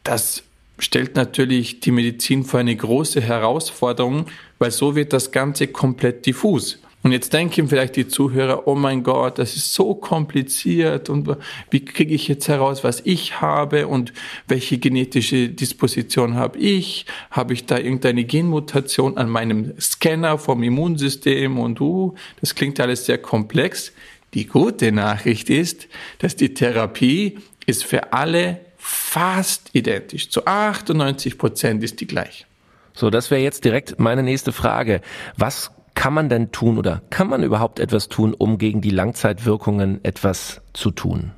das 0.03 0.43
stellt 0.77 1.15
natürlich 1.15 1.79
die 1.79 1.91
Medizin 1.91 2.43
vor 2.43 2.59
eine 2.59 2.75
große 2.75 3.21
Herausforderung, 3.21 4.25
weil 4.59 4.71
so 4.71 4.95
wird 4.95 5.13
das 5.13 5.31
Ganze 5.31 5.67
komplett 5.67 6.25
diffus. 6.25 6.79
Und 7.03 7.11
jetzt 7.11 7.31
denken 7.31 7.69
vielleicht 7.69 7.95
die 7.95 8.07
Zuhörer, 8.07 8.67
oh 8.67 8.75
mein 8.75 9.03
Gott, 9.03 9.39
das 9.39 9.55
ist 9.55 9.73
so 9.73 9.93
kompliziert 9.95 11.09
und 11.09 11.29
wie 11.69 11.85
kriege 11.85 12.13
ich 12.13 12.27
jetzt 12.27 12.47
heraus, 12.47 12.83
was 12.83 13.01
ich 13.05 13.39
habe 13.39 13.87
und 13.87 14.13
welche 14.47 14.77
genetische 14.77 15.49
Disposition 15.49 16.35
habe 16.35 16.57
ich? 16.57 17.05
Habe 17.31 17.53
ich 17.53 17.65
da 17.65 17.77
irgendeine 17.77 18.25
Genmutation 18.25 19.17
an 19.17 19.29
meinem 19.29 19.73
Scanner 19.79 20.37
vom 20.37 20.63
Immunsystem 20.63 21.59
und 21.59 21.79
uh, 21.79 22.15
das 22.41 22.55
klingt 22.55 22.79
alles 22.79 23.05
sehr 23.05 23.19
komplex. 23.19 23.93
Die 24.33 24.47
gute 24.47 24.91
Nachricht 24.91 25.49
ist, 25.49 25.87
dass 26.19 26.35
die 26.35 26.53
Therapie 26.53 27.37
ist 27.65 27.85
für 27.85 28.11
alle 28.11 28.59
fast 28.77 29.69
identisch. 29.73 30.29
Zu 30.29 30.45
98 30.45 31.37
Prozent 31.37 31.83
ist 31.83 32.01
die 32.01 32.07
gleich. 32.07 32.47
So, 32.93 33.09
das 33.09 33.29
wäre 33.29 33.41
jetzt 33.41 33.63
direkt 33.63 33.99
meine 33.99 34.23
nächste 34.23 34.51
Frage. 34.51 35.01
Was 35.37 35.71
kann 35.97 36.13
man 36.13 36.29
denn 36.29 36.51
tun 36.51 36.77
oder 36.77 37.01
kann 37.09 37.27
man 37.27 37.41
überhaupt 37.41 37.79
etwas 37.79 38.07
tun, 38.07 38.35
um 38.35 38.59
gegen 38.59 38.81
die 38.81 38.91
Langzeitwirkungen 38.91 39.99
etwas 40.05 40.61
zu 40.73 40.91
tun? 40.91 41.31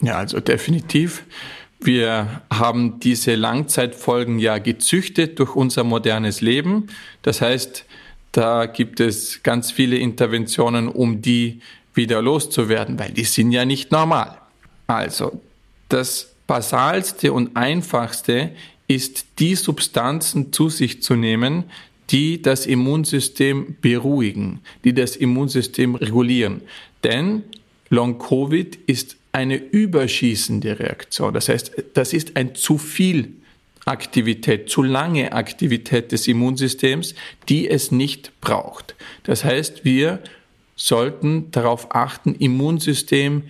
Ja, 0.00 0.14
also 0.14 0.38
definitiv. 0.38 1.24
Wir 1.80 2.42
haben 2.48 3.00
diese 3.00 3.34
Langzeitfolgen 3.34 4.38
ja 4.38 4.58
gezüchtet 4.58 5.40
durch 5.40 5.56
unser 5.56 5.82
modernes 5.82 6.40
Leben. 6.40 6.86
Das 7.22 7.40
heißt, 7.40 7.84
da 8.30 8.66
gibt 8.66 9.00
es 9.00 9.42
ganz 9.42 9.72
viele 9.72 9.96
Interventionen, 9.96 10.86
um 10.86 11.20
die 11.20 11.60
wieder 11.92 12.22
loszuwerden, 12.22 13.00
weil 13.00 13.10
die 13.10 13.24
sind 13.24 13.50
ja 13.50 13.64
nicht 13.64 13.90
normal. 13.90 14.38
Also, 14.86 15.40
das 15.88 16.32
Basalste 16.46 17.32
und 17.32 17.56
Einfachste 17.56 18.52
ist, 18.86 19.40
die 19.40 19.56
Substanzen 19.56 20.52
zu 20.52 20.68
sich 20.68 21.02
zu 21.02 21.16
nehmen, 21.16 21.64
die 22.10 22.40
das 22.40 22.66
Immunsystem 22.66 23.76
beruhigen, 23.80 24.60
die 24.84 24.94
das 24.94 25.16
Immunsystem 25.16 25.94
regulieren. 25.94 26.62
Denn 27.04 27.42
Long-Covid 27.90 28.78
ist 28.86 29.16
eine 29.32 29.56
überschießende 29.56 30.78
Reaktion. 30.78 31.34
Das 31.34 31.48
heißt, 31.48 31.72
das 31.94 32.12
ist 32.12 32.36
ein 32.36 32.54
zu 32.54 32.78
viel 32.78 33.32
Aktivität, 33.84 34.68
zu 34.68 34.82
lange 34.82 35.32
Aktivität 35.32 36.10
des 36.10 36.26
Immunsystems, 36.26 37.14
die 37.48 37.68
es 37.68 37.92
nicht 37.92 38.32
braucht. 38.40 38.94
Das 39.22 39.44
heißt, 39.44 39.84
wir 39.84 40.20
sollten 40.74 41.50
darauf 41.52 41.94
achten, 41.94 42.34
Immunsystem 42.34 43.44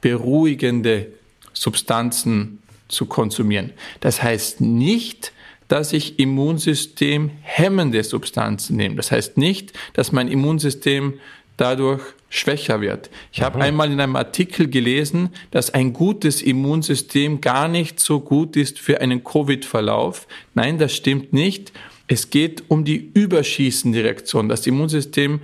beruhigende 0.00 1.06
Substanzen 1.52 2.58
zu 2.88 3.06
konsumieren. 3.06 3.72
Das 4.00 4.22
heißt 4.22 4.60
nicht, 4.60 5.32
dass 5.68 5.92
ich 5.92 6.18
Immunsystem 6.18 7.30
hemmende 7.42 8.02
Substanzen 8.02 8.76
nehme. 8.76 8.96
Das 8.96 9.12
heißt 9.12 9.36
nicht, 9.36 9.72
dass 9.92 10.12
mein 10.12 10.28
Immunsystem 10.28 11.14
dadurch 11.56 12.02
schwächer 12.30 12.80
wird. 12.80 13.10
Ich 13.32 13.42
habe 13.42 13.60
einmal 13.60 13.90
in 13.90 14.00
einem 14.00 14.16
Artikel 14.16 14.68
gelesen, 14.68 15.30
dass 15.50 15.72
ein 15.72 15.92
gutes 15.92 16.42
Immunsystem 16.42 17.40
gar 17.40 17.68
nicht 17.68 18.00
so 18.00 18.20
gut 18.20 18.56
ist 18.56 18.78
für 18.78 19.00
einen 19.00 19.24
Covid-Verlauf. 19.24 20.26
Nein, 20.54 20.78
das 20.78 20.94
stimmt 20.94 21.32
nicht. 21.32 21.72
Es 22.06 22.30
geht 22.30 22.64
um 22.68 22.84
die 22.84 23.10
überschießende 23.14 24.04
Reaktion. 24.04 24.48
Das 24.48 24.66
Immunsystem 24.66 25.40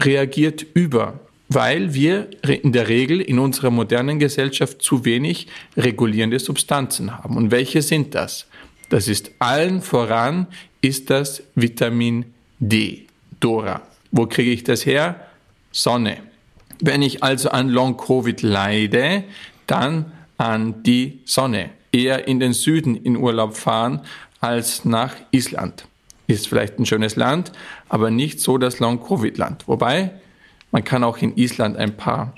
reagiert 0.00 0.66
über, 0.74 1.20
weil 1.48 1.94
wir 1.94 2.28
in 2.42 2.72
der 2.72 2.88
Regel 2.88 3.20
in 3.20 3.38
unserer 3.38 3.70
modernen 3.70 4.18
Gesellschaft 4.18 4.82
zu 4.82 5.04
wenig 5.04 5.46
regulierende 5.76 6.38
Substanzen 6.38 7.16
haben. 7.16 7.36
Und 7.36 7.50
welche 7.50 7.82
sind 7.82 8.14
das? 8.14 8.46
Das 8.88 9.08
ist 9.08 9.32
allen 9.38 9.82
voran, 9.82 10.46
ist 10.80 11.10
das 11.10 11.42
Vitamin 11.54 12.32
D, 12.58 13.06
Dora. 13.40 13.82
Wo 14.12 14.26
kriege 14.26 14.50
ich 14.50 14.64
das 14.64 14.86
her? 14.86 15.26
Sonne. 15.72 16.18
Wenn 16.80 17.02
ich 17.02 17.22
also 17.22 17.50
an 17.50 17.68
Long-Covid 17.68 18.42
leide, 18.42 19.24
dann 19.66 20.12
an 20.38 20.82
die 20.82 21.20
Sonne. 21.24 21.70
Eher 21.92 22.28
in 22.28 22.40
den 22.40 22.52
Süden 22.52 22.96
in 22.96 23.16
Urlaub 23.16 23.56
fahren 23.56 24.02
als 24.40 24.84
nach 24.84 25.14
Island. 25.32 25.86
Ist 26.26 26.48
vielleicht 26.48 26.78
ein 26.78 26.86
schönes 26.86 27.16
Land, 27.16 27.52
aber 27.88 28.10
nicht 28.10 28.40
so 28.40 28.58
das 28.58 28.78
Long-Covid-Land. 28.78 29.66
Wobei, 29.68 30.12
man 30.70 30.84
kann 30.84 31.04
auch 31.04 31.18
in 31.18 31.36
Island 31.36 31.76
ein 31.76 31.96
paar 31.96 32.34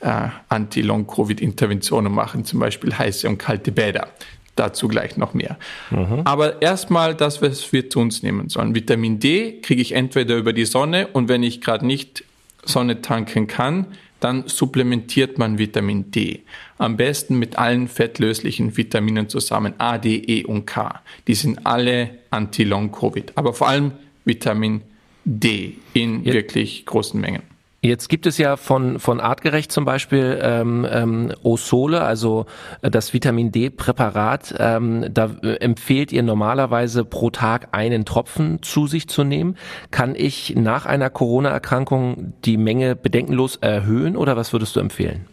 äh, 0.00 0.28
Anti-Long-Covid-Interventionen 0.48 2.12
machen, 2.12 2.44
zum 2.44 2.60
Beispiel 2.60 2.96
heiße 2.96 3.28
und 3.28 3.38
kalte 3.38 3.72
Bäder. 3.72 4.08
Dazu 4.56 4.88
gleich 4.88 5.16
noch 5.16 5.32
mehr. 5.32 5.58
Mhm. 5.90 6.22
Aber 6.24 6.60
erstmal 6.60 7.14
das, 7.14 7.40
was 7.40 7.72
wir 7.72 7.88
zu 7.88 8.00
uns 8.00 8.22
nehmen 8.22 8.48
sollen. 8.48 8.74
Vitamin 8.74 9.18
D 9.18 9.60
kriege 9.62 9.80
ich 9.80 9.92
entweder 9.92 10.36
über 10.36 10.52
die 10.52 10.64
Sonne 10.64 11.06
und 11.08 11.28
wenn 11.28 11.42
ich 11.42 11.60
gerade 11.60 11.86
nicht 11.86 12.24
Sonne 12.64 13.00
tanken 13.00 13.46
kann, 13.46 13.86
dann 14.20 14.46
supplementiert 14.46 15.38
man 15.38 15.58
Vitamin 15.58 16.10
D. 16.10 16.42
Am 16.78 16.96
besten 16.96 17.38
mit 17.38 17.58
allen 17.58 17.88
fettlöslichen 17.88 18.76
Vitaminen 18.76 19.28
zusammen, 19.28 19.74
A, 19.78 19.98
D, 19.98 20.16
E 20.16 20.44
und 20.44 20.66
K. 20.66 21.00
Die 21.26 21.34
sind 21.34 21.66
alle 21.66 22.10
anti-Long-Covid, 22.30 23.32
aber 23.36 23.54
vor 23.54 23.68
allem 23.68 23.92
Vitamin 24.24 24.82
D 25.24 25.76
in 25.94 26.24
ja. 26.24 26.34
wirklich 26.34 26.84
großen 26.86 27.20
Mengen. 27.20 27.42
Jetzt 27.82 28.10
gibt 28.10 28.26
es 28.26 28.36
ja 28.36 28.58
von, 28.58 28.98
von 28.98 29.20
Artgerecht 29.20 29.72
zum 29.72 29.86
Beispiel 29.86 30.38
ähm, 30.42 30.86
ähm, 30.90 31.32
Osole, 31.42 32.02
also 32.02 32.44
äh, 32.82 32.90
das 32.90 33.14
Vitamin 33.14 33.52
D-Präparat. 33.52 34.54
Ähm, 34.58 35.06
da 35.10 35.30
äh, 35.42 35.54
empfehlt 35.60 36.12
ihr 36.12 36.22
normalerweise 36.22 37.06
pro 37.06 37.30
Tag 37.30 37.68
einen 37.72 38.04
Tropfen 38.04 38.62
zu 38.62 38.86
sich 38.86 39.08
zu 39.08 39.24
nehmen. 39.24 39.56
Kann 39.90 40.14
ich 40.14 40.54
nach 40.56 40.84
einer 40.84 41.08
Corona-Erkrankung 41.08 42.34
die 42.44 42.58
Menge 42.58 42.96
bedenkenlos 42.96 43.56
erhöhen 43.56 44.14
oder 44.14 44.36
was 44.36 44.52
würdest 44.52 44.76
du 44.76 44.80
empfehlen? 44.80 45.24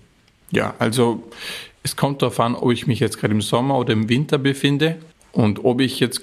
Ja, 0.51 0.73
also 0.79 1.23
es 1.83 1.97
kommt 1.97 2.21
darauf 2.21 2.39
an, 2.39 2.55
ob 2.55 2.71
ich 2.71 2.87
mich 2.87 3.01
jetzt 3.01 3.19
gerade 3.19 3.33
im 3.33 3.41
Sommer 3.41 3.77
oder 3.77 3.91
im 3.91 4.07
Winter 4.07 4.37
befinde 4.37 4.95
und 5.33 5.65
ob 5.65 5.81
ich 5.81 5.99
jetzt 5.99 6.21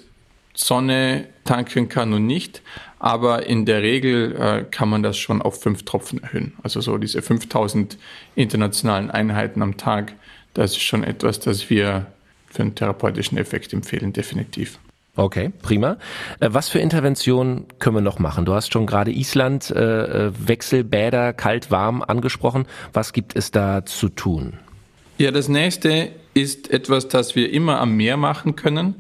Sonne 0.55 1.27
tanken 1.45 1.89
kann 1.89 2.15
und 2.15 2.27
nicht. 2.27 2.63
Aber 3.05 3.47
in 3.47 3.67
der 3.67 3.83
Regel 3.83 4.35
äh, 4.35 4.65
kann 4.65 4.89
man 4.89 5.03
das 5.03 5.19
schon 5.19 5.43
auf 5.43 5.61
fünf 5.61 5.83
Tropfen 5.83 6.23
erhöhen. 6.23 6.55
Also 6.63 6.81
so 6.81 6.97
diese 6.97 7.21
5000 7.21 7.99
internationalen 8.35 9.11
Einheiten 9.11 9.61
am 9.61 9.77
Tag, 9.77 10.15
das 10.55 10.71
ist 10.71 10.81
schon 10.81 11.05
etwas, 11.05 11.39
das 11.39 11.69
wir 11.69 12.07
für 12.47 12.63
einen 12.63 12.75
therapeutischen 12.75 13.37
Effekt 13.37 13.75
empfehlen, 13.75 14.15
definitiv. 14.15 14.79
Okay, 15.17 15.53
prima. 15.61 15.99
Äh, 16.41 16.49
was 16.53 16.71
für 16.71 16.79
Interventionen 16.79 17.67
können 17.79 17.97
wir 17.97 18.01
noch 18.01 18.21
machen? 18.21 18.47
Du 18.47 18.55
hast 18.55 18.73
schon 18.73 18.87
gerade 18.87 19.11
Island, 19.11 19.71
äh, 19.71 20.29
äh, 20.29 20.33
Wechselbäder, 20.39 21.35
kalt, 21.35 21.71
warm 21.71 22.01
angesprochen. 22.01 22.65
Was 22.95 23.13
gibt 23.13 23.37
es 23.37 23.51
da 23.51 23.85
zu 23.85 24.09
tun? 24.09 24.55
Ja, 25.19 25.31
das 25.31 25.51
nächste 25.51 26.09
ist 26.33 26.71
etwas, 26.71 27.09
das 27.09 27.37
wir 27.37 27.53
immer 27.53 27.81
am 27.81 27.99
Meer 27.99 28.17
machen 28.17 28.57
können. 28.57 28.95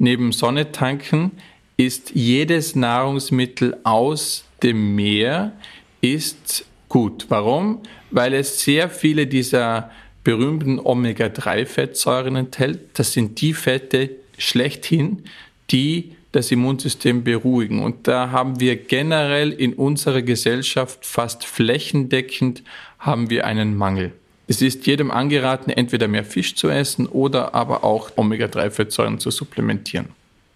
Neben 0.00 0.32
Sonne 0.32 0.72
tanken 0.72 1.30
ist 1.76 2.12
jedes 2.14 2.76
Nahrungsmittel 2.76 3.76
aus 3.82 4.44
dem 4.62 4.94
Meer 4.94 5.52
ist 6.00 6.64
gut. 6.88 7.26
Warum? 7.28 7.80
Weil 8.10 8.34
es 8.34 8.60
sehr 8.60 8.88
viele 8.88 9.26
dieser 9.26 9.90
berühmten 10.22 10.78
Omega-3-Fettsäuren 10.78 12.36
enthält. 12.36 12.98
Das 12.98 13.12
sind 13.12 13.40
die 13.40 13.52
Fette 13.52 14.10
schlechthin, 14.38 15.24
die 15.70 16.12
das 16.32 16.50
Immunsystem 16.50 17.22
beruhigen. 17.22 17.82
Und 17.82 18.08
da 18.08 18.30
haben 18.30 18.58
wir 18.60 18.76
generell 18.76 19.52
in 19.52 19.74
unserer 19.74 20.22
Gesellschaft 20.22 21.04
fast 21.06 21.44
flächendeckend 21.44 22.62
haben 22.98 23.30
wir 23.30 23.46
einen 23.46 23.76
Mangel. 23.76 24.12
Es 24.46 24.60
ist 24.60 24.86
jedem 24.86 25.10
angeraten, 25.10 25.70
entweder 25.70 26.08
mehr 26.08 26.24
Fisch 26.24 26.54
zu 26.54 26.68
essen 26.68 27.06
oder 27.06 27.54
aber 27.54 27.84
auch 27.84 28.10
Omega-3-Fettsäuren 28.16 29.18
zu 29.18 29.30
supplementieren. 29.30 30.08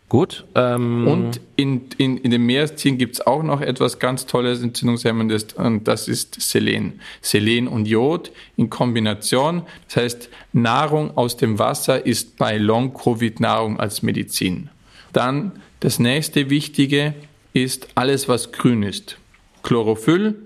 Gut. 0.09 0.47
Ähm 0.55 1.07
und 1.07 1.41
in, 1.57 1.83
in, 1.99 2.17
in 2.17 2.31
den 2.31 2.43
Meeresziehen 2.47 2.97
gibt 2.97 3.17
es 3.17 3.27
auch 3.27 3.43
noch 3.43 3.61
etwas 3.61 3.99
ganz 3.99 4.25
Tolles, 4.25 4.63
Entzündungshemmendes, 4.63 5.53
und 5.55 5.87
das 5.87 6.09
ist 6.09 6.41
Selen. 6.41 7.01
Selen 7.21 7.69
und 7.69 7.87
Jod 7.87 8.33
in 8.57 8.71
Kombination. 8.71 9.63
Das 9.87 9.97
heißt, 9.97 10.31
Nahrung 10.55 11.15
aus 11.17 11.37
dem 11.37 11.59
Wasser 11.59 12.07
ist 12.07 12.39
bei 12.39 12.57
Long-Covid 12.57 13.41
Nahrung 13.41 13.79
als 13.79 14.03
Medizin. 14.03 14.71
Dann 15.13 15.53
das 15.81 15.99
nächste 15.99 16.49
Wichtige 16.49 17.15
ist 17.53 17.89
alles, 17.95 18.29
was 18.29 18.53
grün 18.53 18.83
ist. 18.83 19.19
Chlorophyll, 19.63 20.37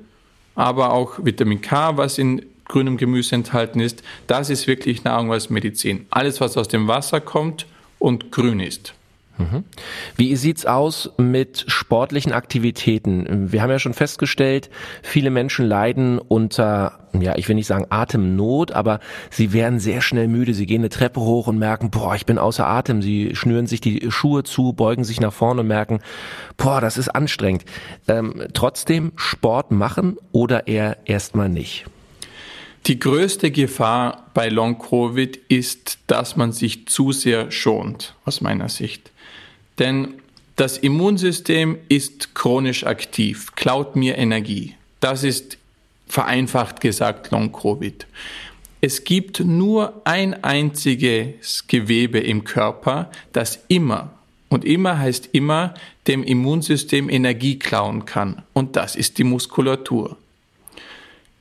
aber 0.56 0.92
auch 0.92 1.24
Vitamin 1.24 1.60
K, 1.60 1.96
was 1.96 2.18
in 2.18 2.44
grünem 2.64 2.96
Gemüse 2.96 3.36
enthalten 3.36 3.80
ist. 3.80 4.02
Das 4.26 4.50
ist 4.50 4.66
wirklich 4.66 5.04
Nahrung 5.04 5.32
als 5.32 5.50
Medizin. 5.50 6.06
Alles, 6.10 6.40
was 6.40 6.56
aus 6.56 6.68
dem 6.68 6.88
Wasser 6.88 7.20
kommt 7.20 7.66
und 7.98 8.32
grün 8.32 8.58
ist. 8.58 8.94
Wie 10.16 10.36
sieht's 10.36 10.66
aus 10.66 11.10
mit 11.16 11.64
sportlichen 11.66 12.32
Aktivitäten? 12.32 13.50
Wir 13.50 13.62
haben 13.62 13.70
ja 13.70 13.78
schon 13.78 13.94
festgestellt, 13.94 14.70
viele 15.02 15.30
Menschen 15.30 15.66
leiden 15.66 16.18
unter, 16.18 17.00
ja, 17.18 17.36
ich 17.36 17.48
will 17.48 17.56
nicht 17.56 17.66
sagen 17.66 17.86
Atemnot, 17.90 18.72
aber 18.72 19.00
sie 19.30 19.52
werden 19.52 19.80
sehr 19.80 20.00
schnell 20.00 20.28
müde. 20.28 20.54
Sie 20.54 20.66
gehen 20.66 20.82
eine 20.82 20.90
Treppe 20.90 21.20
hoch 21.20 21.46
und 21.46 21.58
merken, 21.58 21.90
boah, 21.90 22.14
ich 22.14 22.26
bin 22.26 22.38
außer 22.38 22.66
Atem. 22.66 23.02
Sie 23.02 23.34
schnüren 23.34 23.66
sich 23.66 23.80
die 23.80 24.10
Schuhe 24.10 24.44
zu, 24.44 24.74
beugen 24.74 25.04
sich 25.04 25.20
nach 25.20 25.32
vorne 25.32 25.62
und 25.62 25.68
merken, 25.68 26.00
boah, 26.56 26.80
das 26.80 26.98
ist 26.98 27.08
anstrengend. 27.08 27.64
Ähm, 28.08 28.44
trotzdem 28.52 29.12
Sport 29.16 29.70
machen 29.70 30.16
oder 30.32 30.68
eher 30.68 30.98
erstmal 31.06 31.48
nicht? 31.48 31.86
Die 32.86 32.98
größte 32.98 33.52
Gefahr 33.52 34.30
bei 34.34 34.48
Long-Covid 34.48 35.36
ist, 35.48 36.00
dass 36.08 36.36
man 36.36 36.50
sich 36.50 36.88
zu 36.88 37.12
sehr 37.12 37.52
schont, 37.52 38.16
aus 38.24 38.40
meiner 38.40 38.68
Sicht. 38.68 39.11
Denn 39.78 40.14
das 40.56 40.78
Immunsystem 40.78 41.78
ist 41.88 42.34
chronisch 42.34 42.84
aktiv, 42.84 43.52
klaut 43.56 43.96
mir 43.96 44.18
Energie. 44.18 44.74
Das 45.00 45.24
ist 45.24 45.58
vereinfacht 46.06 46.80
gesagt 46.80 47.30
Long-Covid. 47.30 48.06
Es 48.82 49.04
gibt 49.04 49.40
nur 49.40 50.02
ein 50.04 50.44
einziges 50.44 51.66
Gewebe 51.68 52.18
im 52.18 52.44
Körper, 52.44 53.10
das 53.32 53.64
immer, 53.68 54.10
und 54.48 54.66
immer 54.66 54.98
heißt 54.98 55.30
immer, 55.32 55.72
dem 56.06 56.22
Immunsystem 56.22 57.08
Energie 57.08 57.58
klauen 57.58 58.04
kann. 58.04 58.42
Und 58.52 58.76
das 58.76 58.96
ist 58.96 59.16
die 59.16 59.24
Muskulatur. 59.24 60.18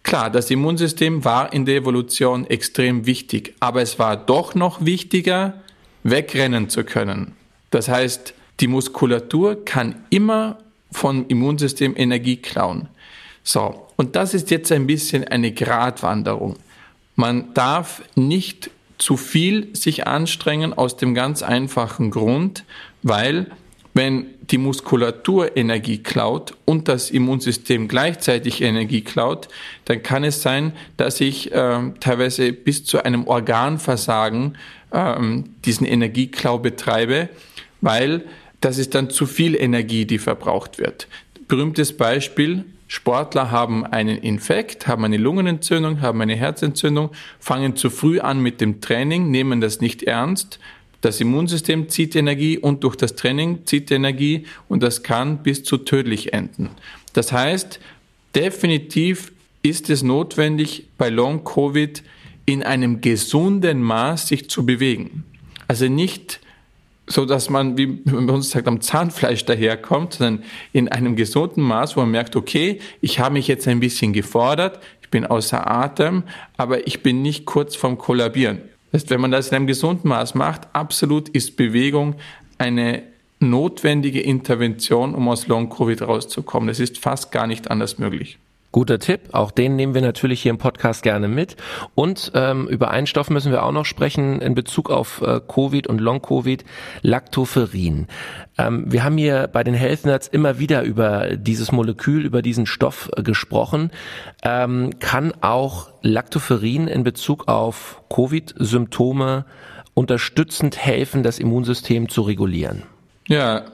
Klar, 0.03 0.29
das 0.29 0.49
Immunsystem 0.49 1.25
war 1.25 1.51
in 1.51 1.65
der 1.65 1.75
Evolution 1.75 2.45
extrem 2.49 3.05
wichtig, 3.05 3.55
aber 3.59 3.81
es 3.81 3.99
war 3.99 4.15
doch 4.15 4.55
noch 4.55 4.85
wichtiger, 4.85 5.61
wegrennen 6.03 6.69
zu 6.69 6.83
können. 6.83 7.35
Das 7.71 7.89
heißt, 7.89 8.33
die 8.59 8.67
Muskulatur 8.67 9.65
kann 9.65 9.95
immer 10.09 10.59
vom 10.91 11.25
Immunsystem 11.27 11.95
Energie 11.97 12.37
klauen. 12.37 12.87
So, 13.43 13.87
und 13.95 14.15
das 14.15 14.33
ist 14.33 14.51
jetzt 14.51 14.71
ein 14.71 14.85
bisschen 14.85 15.23
eine 15.23 15.51
Gratwanderung. 15.51 16.57
Man 17.15 17.53
darf 17.53 18.03
nicht 18.15 18.69
zu 18.97 19.17
viel 19.17 19.75
sich 19.75 20.05
anstrengen 20.05 20.73
aus 20.73 20.95
dem 20.95 21.15
ganz 21.15 21.41
einfachen 21.41 22.11
Grund, 22.11 22.63
weil 23.01 23.47
wenn 23.93 24.27
die 24.41 24.57
Muskulatur 24.57 25.57
Energie 25.57 25.97
klaut 25.97 26.53
und 26.65 26.87
das 26.87 27.09
Immunsystem 27.09 27.87
gleichzeitig 27.87 28.61
Energie 28.61 29.01
klaut, 29.01 29.47
dann 29.85 30.03
kann 30.03 30.23
es 30.23 30.41
sein, 30.41 30.73
dass 30.97 31.19
ich 31.19 31.51
äh, 31.51 31.79
teilweise 31.99 32.53
bis 32.53 32.85
zu 32.85 33.03
einem 33.03 33.27
Organversagen 33.27 34.57
äh, 34.91 35.15
diesen 35.65 35.85
Energieklau 35.85 36.59
betreibe, 36.59 37.29
weil 37.81 38.23
das 38.61 38.77
ist 38.77 38.95
dann 38.95 39.09
zu 39.09 39.25
viel 39.25 39.55
Energie, 39.55 40.05
die 40.05 40.19
verbraucht 40.19 40.77
wird. 40.77 41.07
Berühmtes 41.47 41.97
Beispiel, 41.97 42.63
Sportler 42.87 43.51
haben 43.51 43.85
einen 43.85 44.17
Infekt, 44.17 44.87
haben 44.87 45.03
eine 45.03 45.17
Lungenentzündung, 45.17 46.01
haben 46.01 46.21
eine 46.21 46.35
Herzentzündung, 46.35 47.11
fangen 47.39 47.75
zu 47.75 47.89
früh 47.89 48.19
an 48.19 48.41
mit 48.41 48.61
dem 48.61 48.81
Training, 48.81 49.31
nehmen 49.31 49.61
das 49.61 49.81
nicht 49.81 50.03
ernst, 50.03 50.59
das 51.01 51.19
Immunsystem 51.19 51.89
zieht 51.89 52.15
Energie 52.15 52.59
und 52.59 52.83
durch 52.83 52.95
das 52.95 53.15
Training 53.15 53.65
zieht 53.65 53.89
Energie 53.91 54.45
und 54.69 54.83
das 54.83 55.01
kann 55.01 55.41
bis 55.41 55.63
zu 55.63 55.77
tödlich 55.77 56.33
enden. 56.33 56.69
Das 57.13 57.31
heißt, 57.31 57.79
definitiv 58.35 59.31
ist 59.63 59.89
es 59.89 60.03
notwendig, 60.03 60.87
bei 60.97 61.09
Long 61.09 61.43
Covid 61.43 62.03
in 62.45 62.61
einem 62.61 63.01
gesunden 63.01 63.81
Maß 63.81 64.27
sich 64.27 64.49
zu 64.49 64.65
bewegen. 64.65 65.23
Also 65.67 65.87
nicht 65.87 66.39
so, 67.07 67.25
dass 67.25 67.49
man, 67.49 67.77
wie 67.77 67.99
man 68.05 68.29
uns 68.29 68.51
sagt, 68.51 68.67
am 68.67 68.81
Zahnfleisch 68.81 69.45
daherkommt, 69.45 70.13
sondern 70.15 70.43
in 70.71 70.87
einem 70.87 71.15
gesunden 71.15 71.63
Maß, 71.63 71.97
wo 71.97 72.01
man 72.01 72.11
merkt, 72.11 72.35
okay, 72.35 72.79
ich 73.01 73.19
habe 73.19 73.33
mich 73.33 73.47
jetzt 73.47 73.67
ein 73.67 73.79
bisschen 73.79 74.13
gefordert, 74.13 74.79
ich 75.01 75.09
bin 75.09 75.25
außer 75.25 75.69
Atem, 75.69 76.23
aber 76.57 76.87
ich 76.87 77.03
bin 77.03 77.21
nicht 77.21 77.45
kurz 77.45 77.75
vorm 77.75 77.97
Kollabieren. 77.97 78.59
Das 78.91 79.01
heißt, 79.01 79.09
wenn 79.09 79.21
man 79.21 79.31
das 79.31 79.49
in 79.49 79.55
einem 79.55 79.67
gesunden 79.67 80.09
Maß 80.09 80.35
macht, 80.35 80.67
absolut 80.73 81.29
ist 81.29 81.57
Bewegung 81.57 82.15
eine 82.57 83.03
notwendige 83.39 84.21
Intervention, 84.21 85.15
um 85.15 85.27
aus 85.27 85.47
Long-Covid 85.47 86.03
rauszukommen. 86.03 86.67
Das 86.67 86.79
ist 86.79 86.99
fast 86.99 87.31
gar 87.31 87.47
nicht 87.47 87.71
anders 87.71 87.97
möglich. 87.97 88.37
Guter 88.71 88.99
Tipp, 88.99 89.29
auch 89.33 89.51
den 89.51 89.75
nehmen 89.75 89.93
wir 89.93 90.01
natürlich 90.01 90.41
hier 90.41 90.51
im 90.51 90.57
Podcast 90.57 91.03
gerne 91.03 91.27
mit. 91.27 91.57
Und 91.93 92.31
ähm, 92.35 92.67
über 92.67 92.91
einen 92.91 93.07
Stoff 93.07 93.29
müssen 93.29 93.51
wir 93.51 93.63
auch 93.63 93.71
noch 93.71 93.85
sprechen 93.85 94.41
in 94.41 94.55
Bezug 94.55 94.89
auf 94.89 95.21
äh, 95.21 95.41
Covid 95.45 95.87
und 95.87 95.99
Long-Covid, 95.99 96.63
Lactoferrin. 97.01 98.07
Ähm, 98.57 98.85
wir 98.87 99.03
haben 99.03 99.17
hier 99.17 99.49
bei 99.51 99.63
den 99.63 99.73
Health 99.73 100.05
Nerds 100.05 100.27
immer 100.27 100.59
wieder 100.59 100.83
über 100.83 101.35
dieses 101.35 101.71
Molekül, 101.71 102.25
über 102.25 102.41
diesen 102.41 102.65
Stoff 102.65 103.09
äh, 103.15 103.23
gesprochen. 103.23 103.91
Ähm, 104.43 104.91
kann 104.99 105.33
auch 105.41 105.89
Lactoferrin 106.01 106.87
in 106.87 107.03
Bezug 107.03 107.49
auf 107.49 108.01
Covid-Symptome 108.09 109.45
unterstützend 109.93 110.77
helfen, 110.77 111.23
das 111.23 111.39
Immunsystem 111.39 112.07
zu 112.07 112.21
regulieren? 112.21 112.83
Ja, 113.27 113.65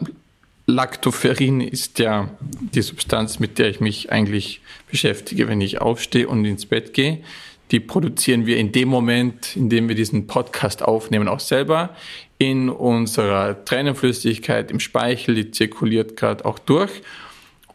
Lactoferrin 0.70 1.62
ist 1.62 1.98
ja 1.98 2.30
die 2.74 2.82
Substanz, 2.82 3.40
mit 3.40 3.58
der 3.58 3.70
ich 3.70 3.80
mich 3.80 4.12
eigentlich 4.12 4.60
beschäftige, 4.92 5.48
wenn 5.48 5.62
ich 5.62 5.80
aufstehe 5.80 6.28
und 6.28 6.44
ins 6.44 6.66
Bett 6.66 6.94
gehe. 6.94 7.24
Die 7.72 7.80
produzieren 7.80 8.46
wir 8.46 8.58
in 8.58 8.74
dem 8.74 8.90
Moment, 8.90 9.56
in 9.56 9.70
dem 9.70 9.88
wir 9.88 9.96
diesen 9.96 10.28
Podcast 10.28 10.84
aufnehmen, 10.84 11.30
auch 11.30 11.40
selber 11.40 11.96
in 12.38 12.70
unserer 12.70 13.64
Tränenflüssigkeit, 13.64 14.70
im 14.70 14.82
Speichel, 14.82 15.36
die 15.36 15.52
zirkuliert 15.52 16.18
gerade 16.18 16.44
auch 16.44 16.60
durch. 16.60 16.92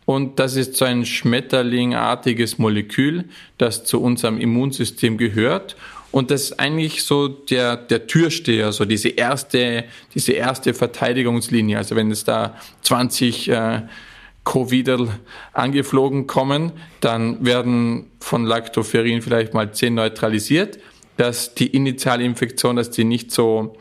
Und 0.04 0.38
das 0.38 0.56
ist 0.56 0.76
so 0.76 0.84
ein 0.84 1.06
schmetterlingartiges 1.06 2.58
Molekül, 2.58 3.24
das 3.56 3.84
zu 3.84 4.02
unserem 4.02 4.38
Immunsystem 4.38 5.16
gehört 5.16 5.76
und 6.12 6.30
das 6.30 6.42
ist 6.42 6.60
eigentlich 6.60 7.02
so 7.02 7.26
der, 7.26 7.76
der 7.76 8.06
Türsteher, 8.06 8.70
so 8.72 8.84
diese 8.84 9.08
erste, 9.08 9.84
diese 10.14 10.32
erste 10.32 10.74
Verteidigungslinie. 10.74 11.78
Also 11.78 11.96
wenn 11.96 12.10
es 12.10 12.24
da 12.24 12.54
20 12.82 13.48
äh, 13.48 13.82
Covidel 14.44 15.08
angeflogen 15.54 16.26
kommen, 16.26 16.72
dann 17.00 17.44
werden 17.44 18.10
von 18.20 18.44
Lactoferrin 18.44 19.22
vielleicht 19.22 19.54
mal 19.54 19.72
10 19.72 19.94
neutralisiert, 19.94 20.78
dass 21.16 21.54
die 21.54 21.68
initiale 21.68 22.24
Infektion, 22.24 22.76
dass 22.76 22.90
die 22.90 23.04
nicht 23.04 23.30
so 23.30 23.76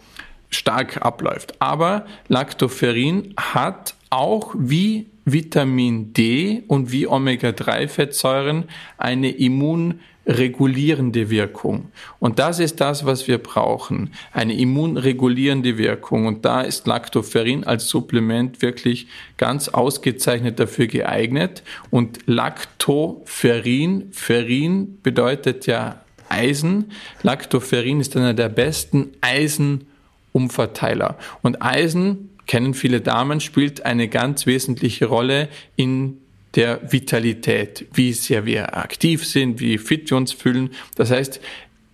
stark 0.49 1.03
abläuft. 1.03 1.55
Aber 1.59 2.05
Lactoferrin 2.27 3.33
hat 3.37 3.95
auch 4.09 4.53
wie 4.57 5.07
Vitamin 5.25 6.13
D 6.13 6.63
und 6.67 6.91
wie 6.91 7.07
Omega-3-Fettsäuren 7.07 8.65
eine 8.97 9.31
Immun 9.31 9.99
regulierende 10.25 11.29
Wirkung. 11.29 11.91
Und 12.19 12.39
das 12.39 12.59
ist 12.59 12.79
das, 12.79 13.05
was 13.05 13.27
wir 13.27 13.39
brauchen. 13.39 14.11
Eine 14.31 14.53
immunregulierende 14.53 15.77
Wirkung. 15.77 16.27
Und 16.27 16.45
da 16.45 16.61
ist 16.61 16.85
Lactoferrin 16.87 17.63
als 17.63 17.87
Supplement 17.87 18.61
wirklich 18.61 19.07
ganz 19.37 19.69
ausgezeichnet 19.69 20.59
dafür 20.59 20.87
geeignet. 20.87 21.63
Und 21.89 22.19
Lactoferrin, 22.27 24.09
Ferrin 24.11 24.99
bedeutet 25.01 25.65
ja 25.65 26.01
Eisen. 26.29 26.91
Lactoferrin 27.23 27.99
ist 27.99 28.15
einer 28.15 28.35
der 28.35 28.49
besten 28.49 29.09
Eisenumverteiler. 29.21 31.17
Und 31.41 31.61
Eisen, 31.61 32.29
kennen 32.45 32.73
viele 32.73 33.01
Damen, 33.01 33.39
spielt 33.39 33.85
eine 33.85 34.07
ganz 34.07 34.45
wesentliche 34.45 35.05
Rolle 35.05 35.49
in 35.75 36.17
der 36.55 36.91
Vitalität, 36.91 37.85
wie 37.93 38.13
sehr 38.13 38.45
wir 38.45 38.75
aktiv 38.77 39.25
sind, 39.25 39.59
wie 39.59 39.77
fit 39.77 40.09
wir 40.09 40.17
uns 40.17 40.33
fühlen. 40.33 40.71
Das 40.95 41.11
heißt, 41.11 41.39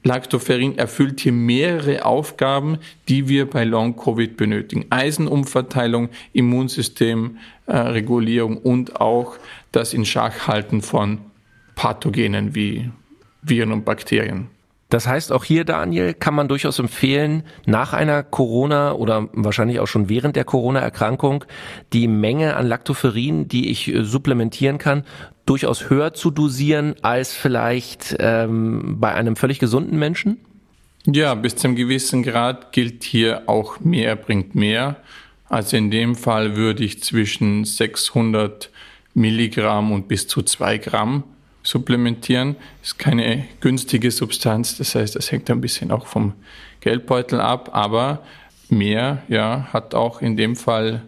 Lactoferrin 0.04 0.78
erfüllt 0.78 1.20
hier 1.20 1.34
mehrere 1.34 2.06
Aufgaben, 2.06 2.78
die 3.10 3.28
wir 3.28 3.50
bei 3.50 3.66
Long-Covid 3.66 4.38
benötigen. 4.38 4.86
Eisenumverteilung, 4.90 6.10
Immunsystemregulierung 6.34 8.58
äh, 8.58 8.62
und 8.62 9.02
auch 9.02 9.38
das 9.72 9.94
in 9.94 10.06
Schach 10.06 10.48
halten 10.48 10.82
von 10.82 11.20
Pathogenen 11.76 12.56
wie 12.56 12.90
Viren 13.42 13.72
und 13.72 13.86
Bakterien. 13.86 14.50
Das 14.90 15.06
heißt, 15.06 15.34
auch 15.34 15.44
hier, 15.44 15.66
Daniel, 15.66 16.14
kann 16.14 16.34
man 16.34 16.48
durchaus 16.48 16.80
empfehlen, 16.80 17.44
nach 17.66 17.92
einer 17.92 18.24
Corona 18.24 18.94
oder 18.94 19.28
wahrscheinlich 19.34 19.80
auch 19.80 19.88
schon 19.88 20.08
während 20.08 20.36
der 20.36 20.46
Corona-Erkrankung 20.46 21.44
die 21.92 22.08
Menge 22.08 22.56
an 22.56 22.68
Lactoferrin, 22.68 23.50
die 23.50 23.70
ich 23.70 23.94
äh, 23.94 24.04
supplementieren 24.04 24.78
kann, 24.78 25.04
durchaus 25.46 25.90
höher 25.90 26.14
zu 26.14 26.32
dosieren 26.32 26.96
als 27.02 27.34
vielleicht 27.34 28.16
ähm, 28.20 28.98
bei 29.00 29.14
einem 29.14 29.36
völlig 29.36 29.60
gesunden 29.60 30.00
Menschen? 30.00 30.38
Ja, 31.06 31.36
bis 31.36 31.56
zum 31.56 31.76
gewissen 31.76 32.24
Grad 32.24 32.72
gilt 32.72 33.04
hier 33.04 33.44
auch 33.48 33.80
mehr 33.80 34.16
bringt 34.16 34.56
mehr. 34.56 34.98
Also 35.50 35.78
in 35.78 35.92
dem 35.92 36.16
Fall 36.16 36.56
würde 36.56 36.84
ich 36.84 37.02
zwischen 37.02 37.64
600 37.64 38.70
Milligramm 39.14 39.92
und 39.92 40.08
bis 40.08 40.28
zu 40.28 40.42
zwei 40.42 40.78
Gramm 40.78 41.24
supplementieren. 41.68 42.56
Ist 42.82 42.98
keine 42.98 43.46
günstige 43.60 44.12
Substanz, 44.12 44.78
das 44.78 44.96
heißt, 44.96 45.16
das 45.16 45.32
hängt 45.32 45.50
ein 45.50 45.60
bisschen 45.60 45.92
auch 45.92 46.08
vom 46.08 46.34
Geldbeutel 46.80 47.42
ab, 47.42 47.70
aber 47.74 48.24
mehr, 48.70 49.24
ja, 49.28 49.68
hat 49.74 49.94
auch 49.94 50.22
in 50.22 50.38
dem 50.38 50.56
Fall 50.56 51.04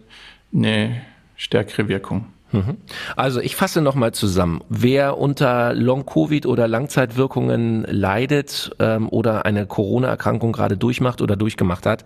eine 0.54 1.00
stärkere 1.36 1.88
Wirkung. 1.88 2.26
Mhm. 2.52 2.78
Also 3.16 3.40
ich 3.40 3.54
fasse 3.54 3.80
nochmal 3.80 4.12
zusammen. 4.12 4.62
Wer 4.68 5.18
unter 5.18 5.72
Long-Covid 5.74 6.46
oder 6.46 6.66
Langzeitwirkungen 6.66 7.84
leidet 7.84 8.72
ähm, 8.78 9.08
oder 9.08 9.44
eine 9.44 9.66
Corona-Erkrankung 9.66 10.52
gerade 10.52 10.76
durchmacht 10.76 11.22
oder 11.22 11.36
durchgemacht 11.36 11.86
hat, 11.86 12.04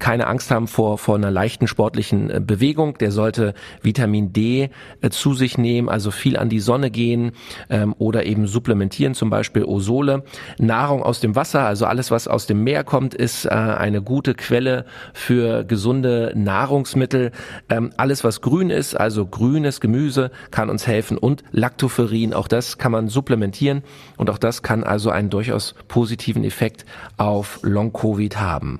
keine 0.00 0.26
Angst 0.26 0.50
haben 0.50 0.68
vor, 0.68 0.96
vor 0.96 1.16
einer 1.16 1.30
leichten 1.30 1.66
sportlichen 1.66 2.30
äh, 2.30 2.40
Bewegung. 2.40 2.96
Der 2.98 3.12
sollte 3.12 3.54
Vitamin 3.82 4.32
D 4.32 4.70
äh, 5.00 5.10
zu 5.10 5.34
sich 5.34 5.58
nehmen, 5.58 5.88
also 5.88 6.10
viel 6.10 6.36
an 6.38 6.48
die 6.48 6.60
Sonne 6.60 6.90
gehen 6.90 7.32
ähm, 7.68 7.94
oder 7.98 8.24
eben 8.24 8.46
supplementieren, 8.46 9.14
zum 9.14 9.28
Beispiel 9.28 9.64
Osole. 9.64 10.24
Nahrung 10.58 11.02
aus 11.02 11.20
dem 11.20 11.36
Wasser, 11.36 11.66
also 11.66 11.84
alles, 11.84 12.10
was 12.10 12.26
aus 12.26 12.46
dem 12.46 12.64
Meer 12.64 12.84
kommt, 12.84 13.14
ist 13.14 13.44
äh, 13.44 13.50
eine 13.50 14.00
gute 14.00 14.34
Quelle 14.34 14.86
für 15.12 15.64
gesunde 15.64 16.32
Nahrungsmittel. 16.34 17.32
Ähm, 17.68 17.90
alles, 17.96 18.24
was 18.24 18.40
grün 18.40 18.70
ist, 18.70 18.94
also 18.94 19.26
grün 19.26 19.57
grünes 19.58 19.80
Gemüse 19.80 20.30
kann 20.52 20.70
uns 20.70 20.86
helfen 20.86 21.18
und 21.18 21.42
Lactoferrin, 21.50 22.32
auch 22.32 22.46
das 22.46 22.78
kann 22.78 22.92
man 22.92 23.08
supplementieren 23.08 23.82
und 24.16 24.30
auch 24.30 24.38
das 24.38 24.62
kann 24.62 24.84
also 24.84 25.10
einen 25.10 25.30
durchaus 25.30 25.74
positiven 25.88 26.44
Effekt 26.44 26.86
auf 27.16 27.58
Long-Covid 27.62 28.38
haben. 28.38 28.78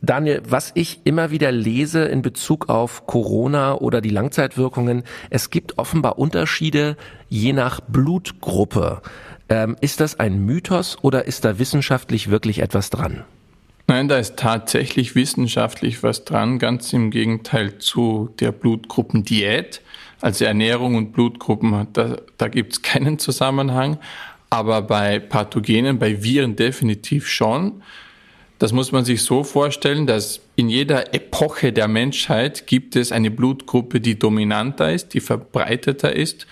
Daniel, 0.00 0.40
was 0.48 0.72
ich 0.74 1.02
immer 1.04 1.30
wieder 1.30 1.52
lese 1.52 2.06
in 2.06 2.22
Bezug 2.22 2.70
auf 2.70 3.06
Corona 3.06 3.74
oder 3.74 4.00
die 4.00 4.08
Langzeitwirkungen, 4.08 5.02
es 5.28 5.50
gibt 5.50 5.76
offenbar 5.76 6.18
Unterschiede 6.18 6.96
je 7.28 7.52
nach 7.52 7.80
Blutgruppe. 7.80 9.02
Ähm, 9.50 9.76
ist 9.82 10.00
das 10.00 10.18
ein 10.18 10.38
Mythos 10.38 10.96
oder 11.02 11.26
ist 11.26 11.44
da 11.44 11.58
wissenschaftlich 11.58 12.30
wirklich 12.30 12.60
etwas 12.60 12.88
dran? 12.88 13.24
Nein, 13.86 14.08
da 14.08 14.16
ist 14.16 14.38
tatsächlich 14.38 15.14
wissenschaftlich 15.14 16.02
was 16.02 16.24
dran, 16.24 16.58
ganz 16.58 16.94
im 16.94 17.10
Gegenteil 17.10 17.76
zu 17.76 18.30
der 18.40 18.52
Blutgruppendiät. 18.52 19.82
Also 20.24 20.46
Ernährung 20.46 20.94
und 20.94 21.12
Blutgruppen, 21.12 21.86
da, 21.92 22.16
da 22.38 22.48
gibt 22.48 22.72
es 22.72 22.80
keinen 22.80 23.18
Zusammenhang. 23.18 23.98
Aber 24.48 24.80
bei 24.80 25.18
Pathogenen, 25.18 25.98
bei 25.98 26.22
Viren 26.22 26.56
definitiv 26.56 27.28
schon. 27.28 27.82
Das 28.58 28.72
muss 28.72 28.90
man 28.90 29.04
sich 29.04 29.22
so 29.22 29.44
vorstellen, 29.44 30.06
dass 30.06 30.40
in 30.56 30.70
jeder 30.70 31.12
Epoche 31.12 31.74
der 31.74 31.88
Menschheit 31.88 32.66
gibt 32.66 32.96
es 32.96 33.12
eine 33.12 33.30
Blutgruppe, 33.30 34.00
die 34.00 34.18
dominanter 34.18 34.94
ist, 34.94 35.12
die 35.12 35.20
verbreiteter 35.20 36.16
ist. 36.16 36.46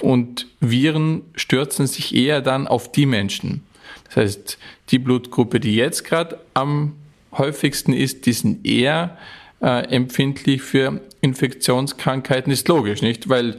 Und 0.00 0.46
Viren 0.60 1.22
stürzen 1.34 1.88
sich 1.88 2.14
eher 2.14 2.40
dann 2.40 2.68
auf 2.68 2.92
die 2.92 3.06
Menschen. 3.06 3.64
Das 4.04 4.16
heißt, 4.18 4.58
die 4.90 5.00
Blutgruppe, 5.00 5.58
die 5.58 5.74
jetzt 5.74 6.04
gerade 6.04 6.38
am 6.54 6.94
häufigsten 7.32 7.92
ist, 7.92 8.26
die 8.26 8.34
sind 8.34 8.64
eher 8.64 9.18
äh, 9.60 9.84
empfindlich 9.88 10.62
für 10.62 11.00
Infektionskrankheiten, 11.20 12.52
ist 12.52 12.68
logisch, 12.68 13.02
nicht? 13.02 13.28
Weil 13.28 13.56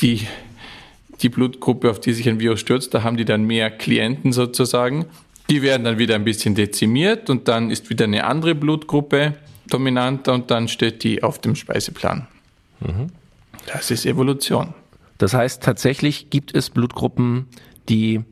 die, 0.00 0.26
die 1.20 1.28
Blutgruppe, 1.28 1.90
auf 1.90 2.00
die 2.00 2.12
sich 2.12 2.28
ein 2.28 2.40
Virus 2.40 2.60
stürzt, 2.60 2.94
da 2.94 3.02
haben 3.02 3.16
die 3.16 3.24
dann 3.24 3.44
mehr 3.44 3.70
Klienten 3.70 4.32
sozusagen. 4.32 5.06
Die 5.48 5.62
werden 5.62 5.84
dann 5.84 5.98
wieder 5.98 6.14
ein 6.14 6.24
bisschen 6.24 6.54
dezimiert 6.54 7.28
und 7.28 7.48
dann 7.48 7.70
ist 7.70 7.90
wieder 7.90 8.04
eine 8.04 8.24
andere 8.24 8.54
Blutgruppe 8.54 9.34
dominanter 9.68 10.34
und 10.34 10.50
dann 10.50 10.68
steht 10.68 11.02
die 11.02 11.22
auf 11.22 11.40
dem 11.40 11.56
Speiseplan. 11.56 12.28
Mhm. 12.80 13.08
Das 13.66 13.90
ist 13.90 14.06
Evolution. 14.06 14.74
Das 15.18 15.34
heißt, 15.34 15.62
tatsächlich 15.62 16.30
gibt 16.30 16.54
es 16.54 16.70
Blutgruppen, 16.70 17.46
die 17.88 18.22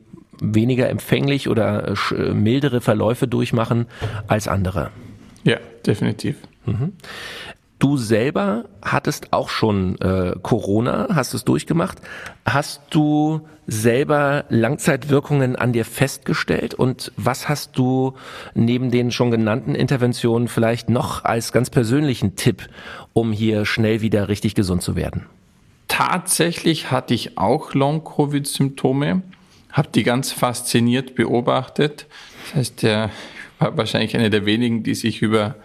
weniger 0.41 0.89
empfänglich 0.89 1.49
oder 1.49 1.95
äh, 2.11 2.33
mildere 2.33 2.81
Verläufe 2.81 3.27
durchmachen 3.27 3.85
als 4.27 4.47
andere. 4.47 4.91
Ja, 5.43 5.57
definitiv. 5.85 6.37
Mhm. 6.65 6.93
Du 7.79 7.95
selber 7.95 8.65
hattest 8.81 9.31
auch 9.31 9.47
schon 9.47 9.99
äh, 10.01 10.35
Corona, 10.41 11.07
hast 11.15 11.33
es 11.33 11.45
durchgemacht. 11.45 11.97
Hast 12.45 12.81
du 12.89 13.47
selber 13.67 14.43
Langzeitwirkungen 14.49 15.55
an 15.55 15.71
dir 15.71 15.85
festgestellt 15.85 16.73
und 16.73 17.13
was 17.15 17.47
hast 17.47 17.77
du 17.77 18.15
neben 18.53 18.91
den 18.91 19.11
schon 19.11 19.31
genannten 19.31 19.75
Interventionen 19.75 20.49
vielleicht 20.49 20.89
noch 20.89 21.23
als 21.23 21.53
ganz 21.53 21.69
persönlichen 21.69 22.35
Tipp, 22.35 22.67
um 23.13 23.31
hier 23.31 23.65
schnell 23.65 24.01
wieder 24.01 24.27
richtig 24.27 24.55
gesund 24.55 24.81
zu 24.81 24.97
werden? 24.97 25.27
Tatsächlich 25.87 26.91
hatte 26.91 27.13
ich 27.13 27.37
auch 27.37 27.73
Long-Covid-Symptome, 27.73 29.21
habe 29.71 29.89
die 29.95 30.03
ganz 30.03 30.33
fasziniert 30.33 31.15
beobachtet. 31.15 32.07
Das 32.45 32.55
heißt, 32.55 32.83
der 32.83 33.09
war 33.59 33.77
wahrscheinlich 33.77 34.17
einer 34.17 34.29
der 34.29 34.45
wenigen, 34.45 34.83
die 34.83 34.95
sich 34.95 35.21
über 35.21 35.55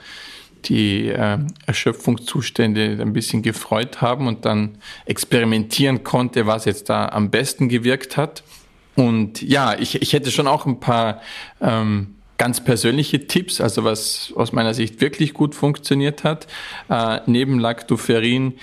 die 0.69 1.09
äh, 1.09 1.39
Erschöpfungszustände 1.67 2.99
ein 3.01 3.13
bisschen 3.13 3.43
gefreut 3.43 4.01
haben 4.01 4.27
und 4.27 4.45
dann 4.45 4.79
experimentieren 5.07 6.05
konnte, 6.05 6.47
was 6.47 6.65
jetzt 6.65 6.89
da 6.89 7.09
am 7.09 7.31
besten 7.31 7.69
gewirkt 7.69 8.17
hat. 8.17 8.43
Und 8.97 9.43
ja, 9.43 9.75
ich, 9.79 10.01
ich 10.01 10.13
hätte 10.13 10.31
schon 10.31 10.47
auch 10.47 10.67
ein 10.67 10.81
paar 10.81 11.21
ähm, 11.61 12.15
ganz 12.39 12.63
persönliche 12.63 13.27
Tipps, 13.27 13.61
also 13.61 13.85
was 13.85 14.33
aus 14.37 14.53
meiner 14.53 14.75
Sicht 14.75 15.01
wirklich 15.01 15.35
gut 15.35 15.55
funktioniert 15.55 16.25
hat. 16.25 16.47
Äh, 16.89 17.21
neben 17.27 17.59
Lactoferrin 17.59 18.55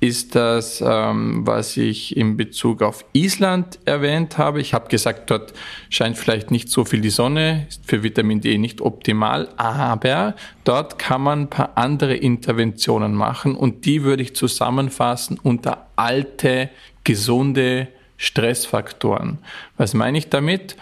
ist 0.00 0.34
das, 0.34 0.82
ähm, 0.84 1.46
was 1.46 1.76
ich 1.76 2.16
in 2.16 2.38
Bezug 2.38 2.82
auf 2.82 3.04
Island 3.12 3.78
erwähnt 3.84 4.38
habe. 4.38 4.60
Ich 4.60 4.72
habe 4.72 4.88
gesagt, 4.88 5.30
dort 5.30 5.52
scheint 5.90 6.16
vielleicht 6.16 6.50
nicht 6.50 6.70
so 6.70 6.86
viel 6.86 7.02
die 7.02 7.10
Sonne, 7.10 7.66
ist 7.68 7.84
für 7.86 8.02
Vitamin 8.02 8.40
D 8.40 8.56
nicht 8.56 8.80
optimal, 8.80 9.48
aber 9.58 10.34
dort 10.64 10.98
kann 10.98 11.20
man 11.20 11.42
ein 11.42 11.50
paar 11.50 11.76
andere 11.76 12.16
Interventionen 12.16 13.14
machen 13.14 13.54
und 13.54 13.84
die 13.84 14.02
würde 14.02 14.22
ich 14.22 14.34
zusammenfassen 14.34 15.38
unter 15.42 15.88
alte, 15.96 16.70
gesunde 17.04 17.88
Stressfaktoren. 18.16 19.38
Was 19.76 19.92
meine 19.92 20.16
ich 20.16 20.30
damit? 20.30 20.76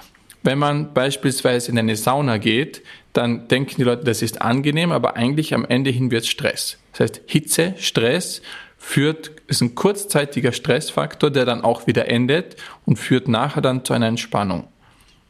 Wenn 0.45 0.59
man 0.59 0.95
beispielsweise 0.95 1.73
in 1.73 1.79
eine 1.79 1.97
Sauna 1.97 2.39
geht, 2.39 2.83
dann 3.13 3.49
denken 3.49 3.75
die 3.79 3.83
Leute, 3.83 4.05
das 4.05 4.23
ist 4.23 4.41
angenehm, 4.41 4.93
aber 4.93 5.17
eigentlich 5.17 5.53
am 5.55 5.65
Ende 5.65 5.91
hin 5.91 6.13
wird 6.13 6.27
Stress. 6.27 6.79
Das 6.93 7.01
heißt, 7.01 7.23
Hitze, 7.27 7.75
Stress 7.79 8.43
führt, 8.89 9.33
ist 9.49 9.61
ein 9.61 9.75
kurzzeitiger 9.75 10.53
Stressfaktor, 10.53 11.31
der 11.31 11.45
dann 11.45 11.61
auch 11.63 11.87
wieder 11.87 12.09
endet 12.09 12.57
und 12.87 12.99
führt 12.99 13.29
nachher 13.29 13.61
dann 13.61 13.85
zu 13.85 13.93
einer 13.93 14.07
Entspannung. 14.07 14.67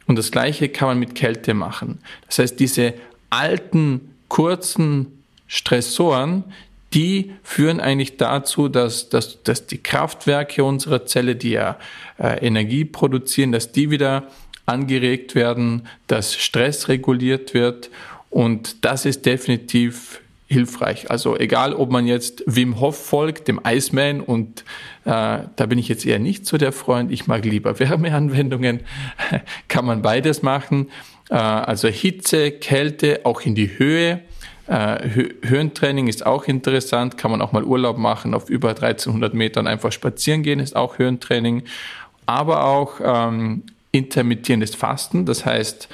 Und 0.07 0.17
das 0.17 0.31
Gleiche 0.31 0.69
kann 0.69 0.87
man 0.87 0.97
mit 0.97 1.13
Kälte 1.13 1.53
machen. 1.53 1.99
Das 2.25 2.39
heißt, 2.39 2.57
diese 2.57 2.93
alten, 3.29 4.15
kurzen 4.29 5.23
Stressoren, 5.47 6.45
die 6.93 7.33
führen 7.43 7.81
eigentlich 7.81 8.15
dazu, 8.15 8.69
dass, 8.69 9.09
dass, 9.09 9.43
dass 9.43 9.67
die 9.67 9.83
Kraftwerke 9.83 10.63
unserer 10.63 11.05
Zelle, 11.05 11.35
die 11.35 11.51
ja 11.51 11.77
äh, 12.17 12.39
Energie 12.39 12.85
produzieren, 12.85 13.51
dass 13.51 13.73
die 13.73 13.91
wieder 13.91 14.29
angeregt 14.67 15.35
werden, 15.35 15.85
dass 16.07 16.33
Stress 16.33 16.87
reguliert 16.87 17.53
wird. 17.53 17.89
Und 18.29 18.85
das 18.85 19.05
ist 19.05 19.25
definitiv 19.25 20.21
hilfreich. 20.49 21.11
Also 21.11 21.37
egal, 21.37 21.73
ob 21.73 21.91
man 21.91 22.07
jetzt 22.07 22.43
Wim 22.47 22.79
Hof 22.79 22.97
folgt, 22.97 23.47
dem 23.47 23.61
Iceman, 23.65 24.19
und 24.19 24.61
äh, 25.05 25.39
da 25.55 25.65
bin 25.67 25.77
ich 25.77 25.87
jetzt 25.87 26.05
eher 26.05 26.19
nicht 26.19 26.47
so 26.47 26.57
der 26.57 26.71
Freund. 26.71 27.11
Ich 27.11 27.27
mag 27.27 27.45
lieber 27.45 27.79
Wärmeanwendungen. 27.79 28.81
Kann 29.67 29.85
man 29.85 30.01
beides 30.01 30.41
machen. 30.41 30.89
Äh, 31.29 31.35
also 31.35 31.87
Hitze, 31.87 32.51
Kälte, 32.51 33.21
auch 33.25 33.41
in 33.41 33.53
die 33.53 33.77
Höhe. 33.77 34.21
Äh, 34.65 35.09
Höhentraining 35.43 36.07
ist 36.07 36.25
auch 36.25 36.45
interessant. 36.45 37.17
Kann 37.17 37.29
man 37.29 37.41
auch 37.41 37.51
mal 37.51 37.63
Urlaub 37.63 37.97
machen 37.97 38.33
auf 38.33 38.49
über 38.49 38.69
1300 38.69 39.35
Metern. 39.35 39.67
Einfach 39.67 39.91
spazieren 39.91 40.41
gehen 40.41 40.59
ist 40.59 40.75
auch 40.75 40.97
Höhentraining. 40.97 41.63
Aber 42.25 42.65
auch 42.65 42.99
ähm, 43.03 43.63
intermittierendes 43.91 44.73
Fasten. 44.73 45.25
Das 45.25 45.45
heißt, 45.45 45.89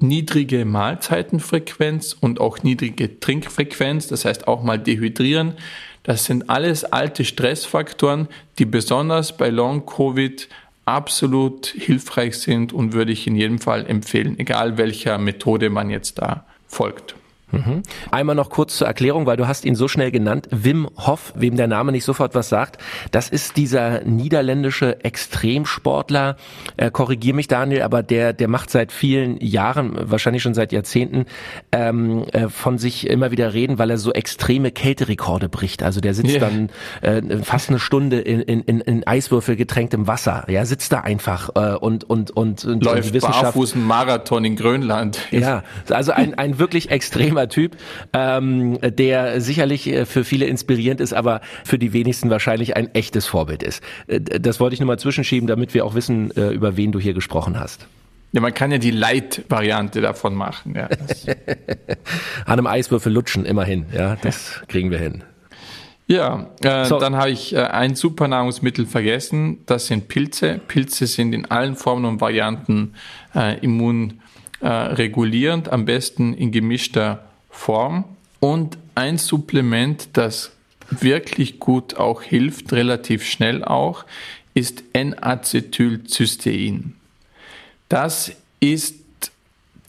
niedrige 0.00 0.64
Mahlzeitenfrequenz 0.64 2.16
und 2.18 2.40
auch 2.40 2.62
niedrige 2.62 3.20
Trinkfrequenz, 3.20 4.08
das 4.08 4.24
heißt 4.24 4.48
auch 4.48 4.62
mal 4.62 4.78
dehydrieren. 4.78 5.54
Das 6.02 6.24
sind 6.24 6.50
alles 6.50 6.84
alte 6.84 7.24
Stressfaktoren, 7.24 8.28
die 8.58 8.64
besonders 8.64 9.36
bei 9.36 9.48
Long-Covid 9.50 10.48
absolut 10.84 11.66
hilfreich 11.66 12.38
sind 12.38 12.72
und 12.72 12.92
würde 12.92 13.12
ich 13.12 13.26
in 13.26 13.36
jedem 13.36 13.58
Fall 13.58 13.86
empfehlen, 13.86 14.38
egal 14.38 14.78
welcher 14.78 15.18
Methode 15.18 15.70
man 15.70 15.90
jetzt 15.90 16.18
da 16.18 16.44
folgt. 16.66 17.14
Mhm. 17.52 17.82
Einmal 18.10 18.34
noch 18.34 18.50
kurz 18.50 18.76
zur 18.76 18.86
Erklärung, 18.86 19.26
weil 19.26 19.36
du 19.36 19.46
hast 19.46 19.64
ihn 19.64 19.74
so 19.74 19.88
schnell 19.88 20.10
genannt. 20.10 20.48
Wim 20.50 20.88
Hof, 20.96 21.32
wem 21.36 21.56
der 21.56 21.68
Name 21.68 21.92
nicht 21.92 22.04
sofort 22.04 22.34
was 22.34 22.48
sagt, 22.48 22.78
das 23.10 23.28
ist 23.28 23.56
dieser 23.56 24.02
niederländische 24.04 25.04
Extremsportler. 25.04 26.36
Äh, 26.76 26.90
Korrigier 26.90 27.34
mich, 27.34 27.48
Daniel, 27.48 27.82
aber 27.82 28.02
der, 28.02 28.32
der 28.32 28.48
macht 28.48 28.70
seit 28.70 28.92
vielen 28.92 29.38
Jahren, 29.40 29.92
wahrscheinlich 29.94 30.42
schon 30.42 30.54
seit 30.54 30.72
Jahrzehnten, 30.72 31.26
ähm, 31.70 32.24
äh, 32.32 32.48
von 32.48 32.78
sich 32.78 33.08
immer 33.08 33.30
wieder 33.30 33.52
reden, 33.52 33.78
weil 33.78 33.90
er 33.90 33.98
so 33.98 34.12
extreme 34.12 34.70
Kälterekorde 34.70 35.48
bricht. 35.48 35.82
Also 35.82 36.00
der 36.00 36.14
sitzt 36.14 36.34
yeah. 36.34 36.40
dann 36.40 36.70
äh, 37.02 37.38
fast 37.42 37.68
eine 37.68 37.78
Stunde 37.78 38.20
in, 38.20 38.40
in, 38.40 38.80
in 38.80 39.06
Eiswürfel 39.06 39.56
getränktem 39.56 40.06
Wasser. 40.06 40.44
Ja, 40.48 40.64
sitzt 40.64 40.92
da 40.92 41.00
einfach 41.00 41.50
äh, 41.54 41.76
und 41.76 42.04
und 42.04 42.30
und, 42.30 42.64
und 42.64 42.84
läuft 42.84 43.18
barfuß 43.18 43.74
einen 43.74 43.86
Marathon 43.86 44.44
in 44.44 44.56
Grönland. 44.56 45.18
Ja, 45.30 45.62
also 45.90 46.12
ein 46.12 46.34
ein 46.34 46.58
wirklich 46.58 46.90
extremer 46.90 47.41
toller 47.42 47.48
Typ, 47.48 47.76
ähm, 48.12 48.78
der 48.82 49.40
sicherlich 49.40 49.88
äh, 49.88 50.06
für 50.06 50.24
viele 50.24 50.46
inspirierend 50.46 51.00
ist, 51.00 51.12
aber 51.12 51.40
für 51.64 51.78
die 51.78 51.92
wenigsten 51.92 52.30
wahrscheinlich 52.30 52.76
ein 52.76 52.94
echtes 52.94 53.26
Vorbild 53.26 53.62
ist. 53.62 53.82
Äh, 54.06 54.20
das 54.20 54.60
wollte 54.60 54.74
ich 54.74 54.80
nur 54.80 54.86
mal 54.86 54.98
zwischenschieben, 54.98 55.46
damit 55.46 55.74
wir 55.74 55.84
auch 55.84 55.94
wissen, 55.94 56.30
äh, 56.36 56.50
über 56.50 56.76
wen 56.76 56.92
du 56.92 56.98
hier 56.98 57.14
gesprochen 57.14 57.58
hast. 57.58 57.86
Ja, 58.32 58.40
man 58.40 58.54
kann 58.54 58.72
ja 58.72 58.78
die 58.78 58.90
Light-Variante 58.90 60.00
davon 60.00 60.34
machen. 60.34 60.74
Ja. 60.74 60.88
An 62.46 62.52
einem 62.52 62.66
Eiswürfel 62.78 63.12
lutschen, 63.12 63.44
immerhin. 63.44 63.84
Ja, 63.92 64.16
das 64.16 64.62
kriegen 64.68 64.90
wir 64.90 64.98
hin. 64.98 65.22
Ja, 66.06 66.46
äh, 66.62 66.86
so. 66.86 66.98
dann 66.98 67.16
habe 67.16 67.30
ich 67.30 67.54
äh, 67.54 67.58
ein 67.58 67.94
Supernahrungsmittel 67.94 68.86
vergessen. 68.86 69.58
Das 69.66 69.86
sind 69.86 70.08
Pilze. 70.08 70.60
Pilze 70.66 71.06
sind 71.06 71.34
in 71.34 71.50
allen 71.50 71.76
Formen 71.76 72.06
und 72.06 72.22
Varianten 72.22 72.94
äh, 73.34 73.58
immunregulierend, 73.60 75.70
am 75.70 75.84
besten 75.84 76.32
in 76.32 76.52
gemischter 76.52 77.31
Form. 77.52 78.04
Und 78.40 78.76
ein 78.96 79.18
Supplement, 79.18 80.08
das 80.14 80.50
wirklich 80.90 81.60
gut 81.60 81.96
auch 81.96 82.22
hilft, 82.22 82.72
relativ 82.72 83.24
schnell 83.24 83.64
auch, 83.64 84.04
ist 84.54 84.82
N-Acetylcystein. 84.92 86.94
Das 87.88 88.32
ist 88.58 88.96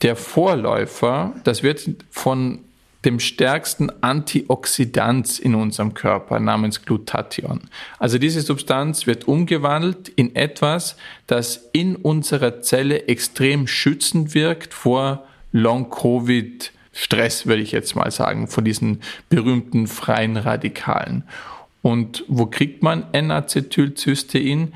der 0.02 0.16
Vorläufer, 0.16 1.34
das 1.44 1.62
wird 1.62 1.88
von 2.10 2.60
dem 3.04 3.20
stärksten 3.20 3.90
Antioxidant 4.02 5.38
in 5.38 5.54
unserem 5.54 5.94
Körper 5.94 6.40
namens 6.40 6.82
Glutathion. 6.82 7.60
Also 7.98 8.18
diese 8.18 8.40
Substanz 8.40 9.06
wird 9.06 9.28
umgewandelt 9.28 10.08
in 10.08 10.34
etwas, 10.34 10.96
das 11.26 11.68
in 11.72 11.96
unserer 11.96 12.62
Zelle 12.62 13.08
extrem 13.08 13.66
schützend 13.66 14.34
wirkt 14.34 14.72
vor 14.72 15.26
Long-Covid 15.52 16.72
Stress, 16.94 17.46
würde 17.46 17.60
ich 17.60 17.72
jetzt 17.72 17.96
mal 17.96 18.10
sagen, 18.10 18.46
von 18.46 18.64
diesen 18.64 19.00
berühmten 19.28 19.88
freien 19.88 20.36
Radikalen. 20.36 21.24
Und 21.82 22.24
wo 22.28 22.46
kriegt 22.46 22.82
man 22.82 23.04
N-Acetylcystein? 23.12 24.72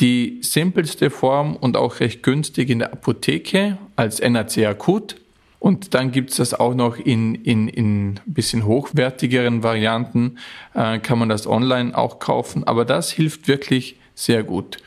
Die 0.00 0.40
simpelste 0.42 1.10
Form 1.10 1.56
und 1.56 1.76
auch 1.76 2.00
recht 2.00 2.22
günstig 2.22 2.70
in 2.70 2.80
der 2.80 2.92
Apotheke 2.92 3.78
als 3.96 4.20
NAC 4.20 4.66
akut. 4.66 5.16
Und 5.58 5.94
dann 5.94 6.10
gibt 6.10 6.30
es 6.30 6.36
das 6.36 6.54
auch 6.54 6.74
noch 6.74 6.96
in, 6.96 7.34
in, 7.34 7.68
in 7.68 8.18
bisschen 8.26 8.64
hochwertigeren 8.64 9.62
Varianten, 9.62 10.38
äh, 10.74 10.98
kann 10.98 11.18
man 11.18 11.28
das 11.28 11.46
online 11.46 11.96
auch 11.96 12.18
kaufen. 12.18 12.64
Aber 12.64 12.84
das 12.84 13.10
hilft 13.10 13.46
wirklich 13.46 13.96
sehr 14.14 14.42
gut. 14.42 14.78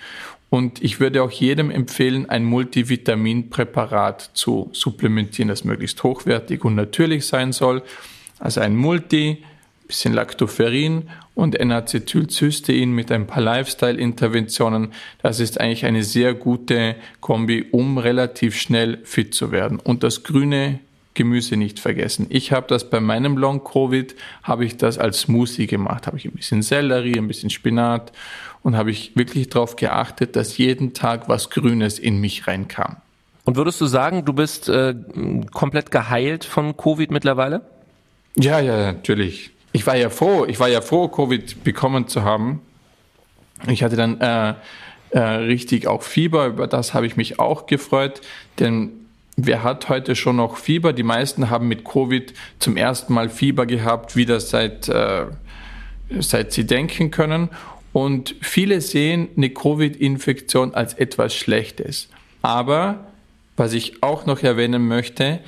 Und 0.54 0.84
ich 0.84 1.00
würde 1.00 1.24
auch 1.24 1.32
jedem 1.32 1.72
empfehlen, 1.72 2.30
ein 2.30 2.44
Multivitaminpräparat 2.44 4.30
zu 4.36 4.70
supplementieren, 4.72 5.48
das 5.48 5.64
möglichst 5.64 6.04
hochwertig 6.04 6.64
und 6.64 6.76
natürlich 6.76 7.26
sein 7.26 7.54
soll. 7.54 7.82
Also 8.38 8.62
ein 8.62 8.76
Multi, 8.76 9.44
bisschen 9.88 10.14
Lactoferrin 10.14 11.10
und 11.34 11.56
N-Acetylcystein 11.56 12.92
mit 12.92 13.12
ein 13.12 13.26
paar 13.26 13.42
Lifestyle-Interventionen. 13.42 14.94
Das 15.24 15.40
ist 15.40 15.60
eigentlich 15.60 15.86
eine 15.86 16.04
sehr 16.04 16.36
gute 16.36 16.98
Kombi, 17.20 17.66
um 17.72 17.98
relativ 17.98 18.56
schnell 18.56 19.00
fit 19.06 19.34
zu 19.34 19.52
werden. 19.52 19.80
Und 19.80 20.04
das 20.04 20.22
grüne 20.22 20.82
Gemüse 21.14 21.58
nicht 21.58 21.80
vergessen. 21.80 22.28
Ich 22.30 22.52
habe 22.52 22.68
das 22.68 22.90
bei 22.90 23.00
meinem 23.00 23.38
Long 23.38 23.64
Covid 23.64 24.16
habe 24.44 24.66
ich 24.66 24.78
das 24.78 24.98
als 24.98 25.22
Smoothie 25.22 25.68
gemacht. 25.68 26.08
Habe 26.08 26.18
ich 26.18 26.26
ein 26.26 26.32
bisschen 26.32 26.62
Sellerie, 26.62 27.18
ein 27.18 27.28
bisschen 27.28 27.50
Spinat 27.50 28.12
und 28.62 28.76
habe 28.76 28.92
ich 28.92 29.16
wirklich 29.16 29.50
darauf 29.50 29.76
geachtet, 29.76 30.36
dass 30.36 30.58
jeden 30.58 30.94
Tag 30.94 31.30
was 31.30 31.50
Grünes 31.50 32.00
in 32.00 32.20
mich 32.20 32.48
reinkam. 32.48 32.98
Und 33.46 33.58
würdest 33.58 33.82
du 33.82 33.86
sagen, 33.86 34.26
du 34.26 34.34
bist 34.34 34.70
äh, 34.70 34.96
komplett 35.52 35.92
geheilt 35.92 36.46
von 36.46 36.78
Covid 36.78 37.12
mittlerweile? 37.12 37.62
Ja, 38.36 38.60
ja, 38.60 38.94
natürlich 38.94 39.54
ich 39.74 39.86
war 39.86 39.98
ja 39.98 40.10
froh, 40.10 40.46
ich 40.48 40.60
war 40.60 40.70
ja 40.70 40.80
froh, 40.80 41.10
Covid 41.10 41.64
bekommen 41.64 42.08
zu 42.08 42.24
haben. 42.24 42.62
Ich 43.68 43.84
hatte 43.84 43.96
dann 43.96 44.22
äh, 44.22 44.54
äh, 45.10 45.20
richtig 45.20 45.88
auch 45.88 46.04
Fieber, 46.04 46.46
über 46.46 46.68
das 46.68 46.94
habe 46.94 47.08
ich 47.08 47.18
mich 47.18 47.40
auch 47.40 47.66
gefreut, 47.66 48.22
denn 48.60 48.92
wer 49.36 49.64
hat 49.64 49.90
heute 49.90 50.16
schon 50.16 50.38
noch 50.38 50.58
Fieber? 50.58 50.94
Die 50.94 51.04
meisten 51.04 51.50
haben 51.50 51.68
mit 51.68 51.84
Covid 51.84 52.34
zum 52.60 52.78
ersten 52.78 53.14
Mal 53.14 53.30
Fieber 53.30 53.66
gehabt, 53.66 54.16
wieder 54.16 54.40
seit, 54.40 54.90
äh, 54.90 55.26
seit 56.20 56.54
sie 56.54 56.66
denken 56.66 57.12
können. 57.12 57.50
Und 57.92 58.36
viele 58.42 58.82
sehen 58.82 59.30
eine 59.38 59.50
Covid-Infektion 59.52 60.74
als 60.74 60.96
etwas 60.96 61.36
Schlechtes. 61.36 62.10
Aber 62.42 63.06
was 63.56 63.74
ich 63.74 64.02
auch 64.02 64.26
noch 64.26 64.42
erwähnen 64.42 64.88
möchte, 64.88 65.40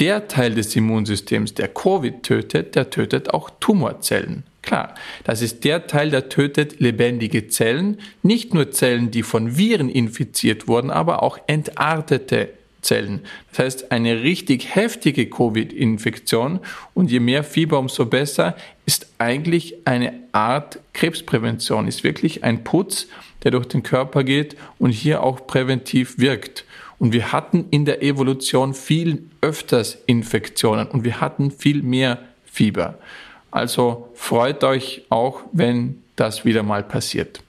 der 0.00 0.26
Teil 0.26 0.54
des 0.54 0.74
Immunsystems, 0.74 1.54
der 1.54 1.68
Covid 1.68 2.24
tötet, 2.24 2.74
der 2.74 2.90
tötet 2.90 3.32
auch 3.32 3.50
Tumorzellen. 3.60 4.42
Klar, 4.60 4.94
das 5.22 5.40
ist 5.40 5.62
der 5.62 5.86
Teil, 5.86 6.10
der 6.10 6.28
tötet 6.30 6.80
lebendige 6.80 7.48
Zellen, 7.48 8.00
nicht 8.22 8.54
nur 8.54 8.72
Zellen, 8.72 9.10
die 9.10 9.22
von 9.22 9.56
Viren 9.56 9.88
infiziert 9.88 10.66
wurden, 10.66 10.90
aber 10.90 11.22
auch 11.22 11.38
entartete 11.46 12.48
Zellen. 12.84 13.20
Das 13.50 13.58
heißt, 13.58 13.92
eine 13.92 14.22
richtig 14.22 14.74
heftige 14.74 15.28
Covid-Infektion 15.28 16.60
und 16.94 17.10
je 17.10 17.20
mehr 17.20 17.42
Fieber, 17.42 17.78
umso 17.78 18.06
besser, 18.06 18.56
ist 18.86 19.08
eigentlich 19.18 19.74
eine 19.86 20.12
Art 20.32 20.78
Krebsprävention, 20.92 21.88
ist 21.88 22.04
wirklich 22.04 22.44
ein 22.44 22.64
Putz, 22.64 23.08
der 23.42 23.50
durch 23.50 23.66
den 23.66 23.82
Körper 23.82 24.24
geht 24.24 24.56
und 24.78 24.90
hier 24.90 25.22
auch 25.22 25.46
präventiv 25.46 26.18
wirkt. 26.18 26.64
Und 26.98 27.12
wir 27.12 27.32
hatten 27.32 27.66
in 27.70 27.84
der 27.84 28.02
Evolution 28.02 28.72
viel 28.72 29.24
öfters 29.40 29.98
Infektionen 30.06 30.86
und 30.86 31.04
wir 31.04 31.20
hatten 31.20 31.50
viel 31.50 31.82
mehr 31.82 32.18
Fieber. 32.46 32.98
Also 33.50 34.08
freut 34.14 34.64
euch 34.64 35.04
auch, 35.10 35.42
wenn 35.52 36.02
das 36.16 36.44
wieder 36.44 36.62
mal 36.62 36.82
passiert. 36.82 37.40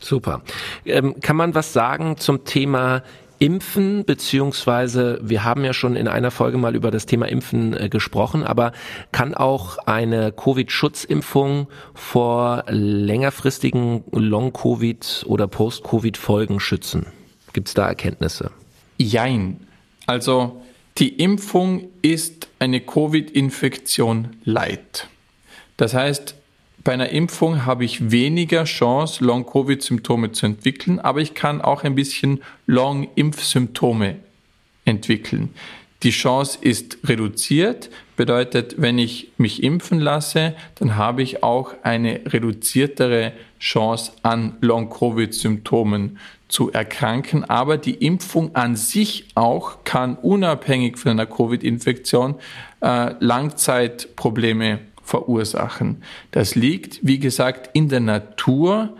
Super. 0.00 0.42
Ähm, 0.84 1.20
kann 1.20 1.36
man 1.36 1.54
was 1.54 1.72
sagen 1.72 2.16
zum 2.18 2.44
Thema 2.44 3.02
Impfen, 3.42 4.04
beziehungsweise 4.04 5.18
wir 5.20 5.42
haben 5.42 5.64
ja 5.64 5.72
schon 5.72 5.96
in 5.96 6.06
einer 6.06 6.30
Folge 6.30 6.58
mal 6.58 6.76
über 6.76 6.92
das 6.92 7.06
Thema 7.06 7.26
Impfen 7.26 7.76
äh, 7.76 7.88
gesprochen, 7.88 8.44
aber 8.44 8.70
kann 9.10 9.34
auch 9.34 9.78
eine 9.78 10.30
Covid-Schutzimpfung 10.30 11.66
vor 11.92 12.62
längerfristigen 12.68 14.04
Long-Covid 14.12 15.24
oder 15.26 15.48
Post-Covid-Folgen 15.48 16.60
schützen? 16.60 17.06
Gibt 17.52 17.66
es 17.66 17.74
da 17.74 17.88
Erkenntnisse? 17.88 18.52
Jein. 18.96 19.66
Also 20.06 20.62
die 20.98 21.08
Impfung 21.08 21.88
ist 22.00 22.46
eine 22.60 22.78
Covid-Infektion 22.80 24.36
light. 24.44 25.08
Das 25.76 25.94
heißt, 25.94 26.36
bei 26.84 26.92
einer 26.92 27.10
Impfung 27.10 27.64
habe 27.64 27.84
ich 27.84 28.10
weniger 28.10 28.64
Chance, 28.64 29.24
Long-Covid-Symptome 29.24 30.32
zu 30.32 30.46
entwickeln, 30.46 30.98
aber 30.98 31.20
ich 31.20 31.34
kann 31.34 31.60
auch 31.60 31.84
ein 31.84 31.94
bisschen 31.94 32.42
Long-Impf-Symptome 32.66 34.16
entwickeln. 34.84 35.54
Die 36.02 36.10
Chance 36.10 36.58
ist 36.60 36.98
reduziert, 37.04 37.88
bedeutet, 38.16 38.74
wenn 38.78 38.98
ich 38.98 39.30
mich 39.36 39.62
impfen 39.62 40.00
lasse, 40.00 40.54
dann 40.74 40.96
habe 40.96 41.22
ich 41.22 41.44
auch 41.44 41.74
eine 41.84 42.22
reduziertere 42.26 43.32
Chance 43.60 44.12
an 44.24 44.56
Long-Covid-Symptomen 44.60 46.18
zu 46.48 46.72
erkranken. 46.72 47.44
Aber 47.44 47.78
die 47.78 47.94
Impfung 47.94 48.56
an 48.56 48.74
sich 48.74 49.28
auch 49.36 49.84
kann 49.84 50.16
unabhängig 50.16 50.98
von 50.98 51.12
einer 51.12 51.26
Covid-Infektion 51.26 52.34
äh, 52.80 53.14
Langzeitprobleme 53.20 54.80
verursachen. 55.02 56.02
Das 56.30 56.54
liegt, 56.54 57.00
wie 57.02 57.18
gesagt, 57.18 57.70
in 57.72 57.88
der 57.88 58.00
Natur 58.00 58.96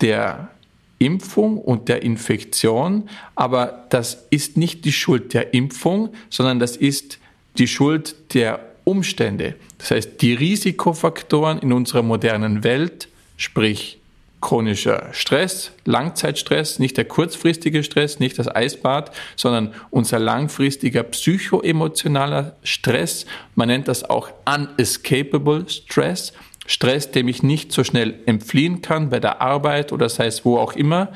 der 0.00 0.50
Impfung 0.98 1.58
und 1.58 1.88
der 1.88 2.02
Infektion, 2.02 3.08
aber 3.34 3.86
das 3.90 4.26
ist 4.30 4.56
nicht 4.56 4.84
die 4.84 4.92
Schuld 4.92 5.34
der 5.34 5.52
Impfung, 5.54 6.10
sondern 6.30 6.58
das 6.58 6.76
ist 6.76 7.18
die 7.58 7.66
Schuld 7.66 8.34
der 8.34 8.60
Umstände. 8.84 9.54
Das 9.78 9.90
heißt, 9.90 10.22
die 10.22 10.34
Risikofaktoren 10.34 11.58
in 11.58 11.72
unserer 11.72 12.02
modernen 12.02 12.64
Welt, 12.64 13.08
sprich 13.36 13.98
chronischer 14.44 15.08
Stress, 15.12 15.72
Langzeitstress, 15.86 16.78
nicht 16.78 16.98
der 16.98 17.06
kurzfristige 17.06 17.82
Stress, 17.82 18.20
nicht 18.20 18.38
das 18.38 18.54
Eisbad, 18.54 19.10
sondern 19.36 19.72
unser 19.88 20.18
langfristiger 20.18 21.02
psychoemotionaler 21.02 22.54
Stress. 22.62 23.24
Man 23.54 23.68
nennt 23.68 23.88
das 23.88 24.04
auch 24.04 24.28
unescapable 24.44 25.66
Stress. 25.66 26.34
Stress, 26.66 27.10
dem 27.10 27.26
ich 27.26 27.42
nicht 27.42 27.72
so 27.72 27.84
schnell 27.84 28.16
entfliehen 28.26 28.82
kann 28.82 29.08
bei 29.08 29.18
der 29.18 29.40
Arbeit 29.40 29.92
oder 29.92 30.10
sei 30.10 30.26
es 30.26 30.44
wo 30.44 30.58
auch 30.58 30.74
immer, 30.74 31.10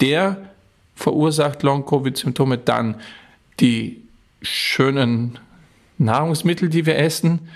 der 0.00 0.38
verursacht 0.96 1.62
Long-Covid-Symptome. 1.62 2.58
Dann 2.58 2.96
die 3.60 4.02
schönen 4.42 5.38
Nahrungsmittel, 5.98 6.68
die 6.68 6.84
wir 6.84 6.98
essen, 6.98 7.48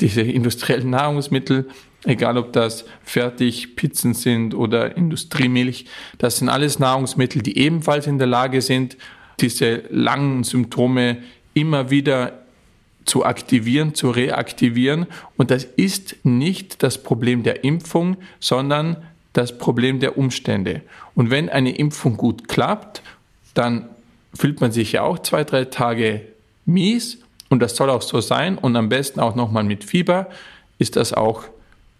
diese 0.00 0.22
industriellen 0.22 0.90
Nahrungsmittel, 0.90 1.68
egal 2.04 2.38
ob 2.38 2.52
das 2.52 2.84
Fertigpizzen 3.04 4.14
sind 4.14 4.54
oder 4.54 4.96
Industriemilch, 4.96 5.86
das 6.18 6.38
sind 6.38 6.48
alles 6.48 6.78
Nahrungsmittel, 6.78 7.42
die 7.42 7.58
ebenfalls 7.58 8.06
in 8.06 8.18
der 8.18 8.26
Lage 8.26 8.62
sind, 8.62 8.96
diese 9.40 9.82
langen 9.90 10.44
Symptome 10.44 11.18
immer 11.54 11.90
wieder 11.90 12.46
zu 13.04 13.24
aktivieren, 13.24 13.94
zu 13.94 14.10
reaktivieren. 14.10 15.06
Und 15.36 15.50
das 15.50 15.64
ist 15.64 16.16
nicht 16.24 16.82
das 16.82 17.02
Problem 17.02 17.42
der 17.42 17.64
Impfung, 17.64 18.16
sondern 18.40 18.96
das 19.32 19.56
Problem 19.58 20.00
der 20.00 20.18
Umstände. 20.18 20.82
Und 21.14 21.30
wenn 21.30 21.48
eine 21.48 21.76
Impfung 21.76 22.16
gut 22.16 22.48
klappt, 22.48 23.02
dann 23.54 23.88
fühlt 24.34 24.60
man 24.60 24.72
sich 24.72 24.92
ja 24.92 25.02
auch 25.02 25.18
zwei, 25.20 25.44
drei 25.44 25.66
Tage 25.66 26.22
mies 26.64 27.18
und 27.48 27.60
das 27.60 27.76
soll 27.76 27.90
auch 27.90 28.02
so 28.02 28.20
sein 28.20 28.58
und 28.58 28.76
am 28.76 28.88
besten 28.88 29.20
auch 29.20 29.34
nochmal 29.34 29.64
mit 29.64 29.84
Fieber 29.84 30.28
ist 30.78 30.96
das 30.96 31.12
auch 31.12 31.44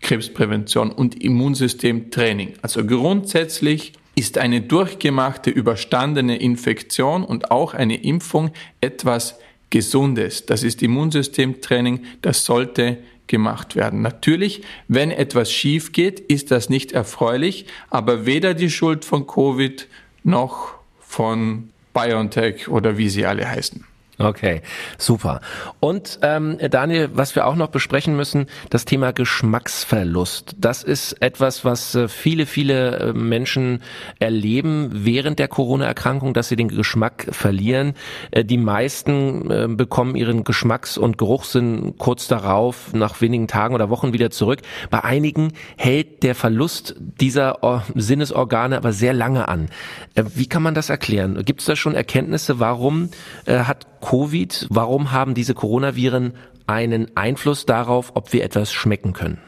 Krebsprävention 0.01 0.91
und 0.91 1.23
Immunsystemtraining. 1.23 2.55
Also 2.63 2.85
grundsätzlich 2.85 3.93
ist 4.15 4.39
eine 4.39 4.63
durchgemachte, 4.63 5.51
überstandene 5.51 6.37
Infektion 6.39 7.25
und 7.25 7.51
auch 7.51 7.75
eine 7.75 8.03
Impfung 8.03 8.51
etwas 8.81 9.39
Gesundes. 9.71 10.47
Das 10.47 10.63
ist 10.63 10.83
Immunsystemtraining, 10.83 12.05
das 12.23 12.45
sollte 12.45 12.99
gemacht 13.27 13.75
werden. 13.77 14.03
Natürlich, 14.03 14.63
wenn 14.89 15.11
etwas 15.11 15.51
schief 15.53 15.93
geht, 15.93 16.21
ist 16.21 16.51
das 16.51 16.71
nicht 16.71 16.93
erfreulich, 16.93 17.67
aber 17.91 18.27
weder 18.27 18.55
die 18.55 18.71
Schuld 18.71 19.05
von 19.05 19.27
Covid 19.27 19.89
noch 20.23 20.75
von 21.01 21.71
BioNTech 21.93 22.69
oder 22.69 22.99
wie 22.99 23.09
sie 23.09 23.27
alle 23.27 23.49
heißen. 23.49 23.85
Okay, 24.19 24.63
super. 24.97 25.43
Und 25.79 26.21
ähm, 26.23 26.57
Daniel, 26.71 27.11
was 27.13 27.35
wir 27.35 27.47
auch 27.47 27.55
noch 27.55 27.69
besprechen 27.69 28.17
müssen, 28.17 28.47
das 28.71 28.87
Thema 28.87 29.13
Geschmacksverlust. 29.13 30.57
Das 30.59 30.83
ist 30.83 31.21
etwas, 31.21 31.67
was 31.67 31.95
äh, 31.95 32.09
viele, 32.09 32.47
viele 32.47 32.97
äh, 32.97 33.13
Menschen 33.13 33.83
erleben 34.19 34.91
während 34.93 35.39
der 35.39 35.49
Corona-Erkrankung, 35.49 36.33
dass 36.33 36.49
sie 36.49 36.57
den 36.57 36.69
Geschmack 36.69 37.27
verlieren. 37.31 37.93
Äh, 38.31 38.45
die 38.45 38.57
meisten 38.57 39.77
bekommen 39.77 40.17
ihren 40.17 40.45
Geschmacks- 40.45 40.97
und 40.97 41.19
Geruchssinn 41.19 41.95
kurz 41.99 42.27
darauf, 42.27 42.95
nach 42.95 43.21
wenigen 43.21 43.49
Tagen 43.49 43.75
oder 43.75 43.91
Wochen 43.91 44.13
wieder 44.13 44.31
zurück. 44.31 44.61
Bei 44.91 45.05
einigen 45.05 45.53
hält 45.77 46.23
der 46.23 46.35
Verlust 46.35 46.95
dieser 46.99 47.63
Or 47.63 47.85
Sinnesorgane 47.95 48.77
aber 48.77 48.93
sehr 48.93 49.13
lange 49.13 49.49
an. 49.49 49.69
Wie 50.15 50.47
kann 50.47 50.63
man 50.63 50.75
das 50.75 50.91
erklären? 50.91 51.43
Gibt 51.45 51.61
es 51.61 51.67
da 51.67 51.77
schon 51.77 51.95
Erkenntnisse, 51.95 52.61
warum 52.61 53.11
hat 53.47 53.87
Covid, 54.01 54.67
warum 54.71 55.13
haben 55.13 55.35
diese 55.35 55.55
Coronaviren 55.55 56.35
einen 56.67 57.17
Einfluss 57.17 57.67
darauf, 57.67 58.13
ob 58.15 58.33
wir 58.33 58.45
etwas 58.45 58.73
schmecken 58.73 59.13
können? 59.13 59.39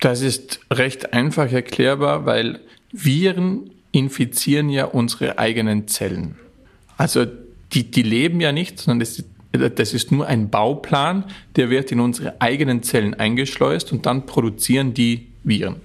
Das 0.00 0.20
ist 0.20 0.60
recht 0.72 1.12
einfach 1.12 1.50
erklärbar, 1.52 2.26
weil 2.26 2.60
Viren 2.92 3.70
infizieren 3.92 4.68
ja 4.68 4.86
unsere 4.86 5.38
eigenen 5.38 5.86
Zellen. 5.86 6.36
Also 6.96 7.26
die, 7.72 7.90
die 7.90 8.02
leben 8.02 8.40
ja 8.40 8.52
nicht, 8.52 8.78
sondern 8.78 9.00
das, 9.00 9.22
das 9.74 9.94
ist 9.94 10.10
nur 10.10 10.26
ein 10.26 10.50
Bauplan, 10.50 11.24
der 11.56 11.70
wird 11.70 11.92
in 11.92 12.00
unsere 12.00 12.40
eigenen 12.40 12.82
Zellen 12.82 13.14
eingeschleust 13.14 13.92
und 13.92 14.06
dann 14.06 14.26
produzieren 14.26 14.94
die 14.94 15.28
Viren. 15.44 15.76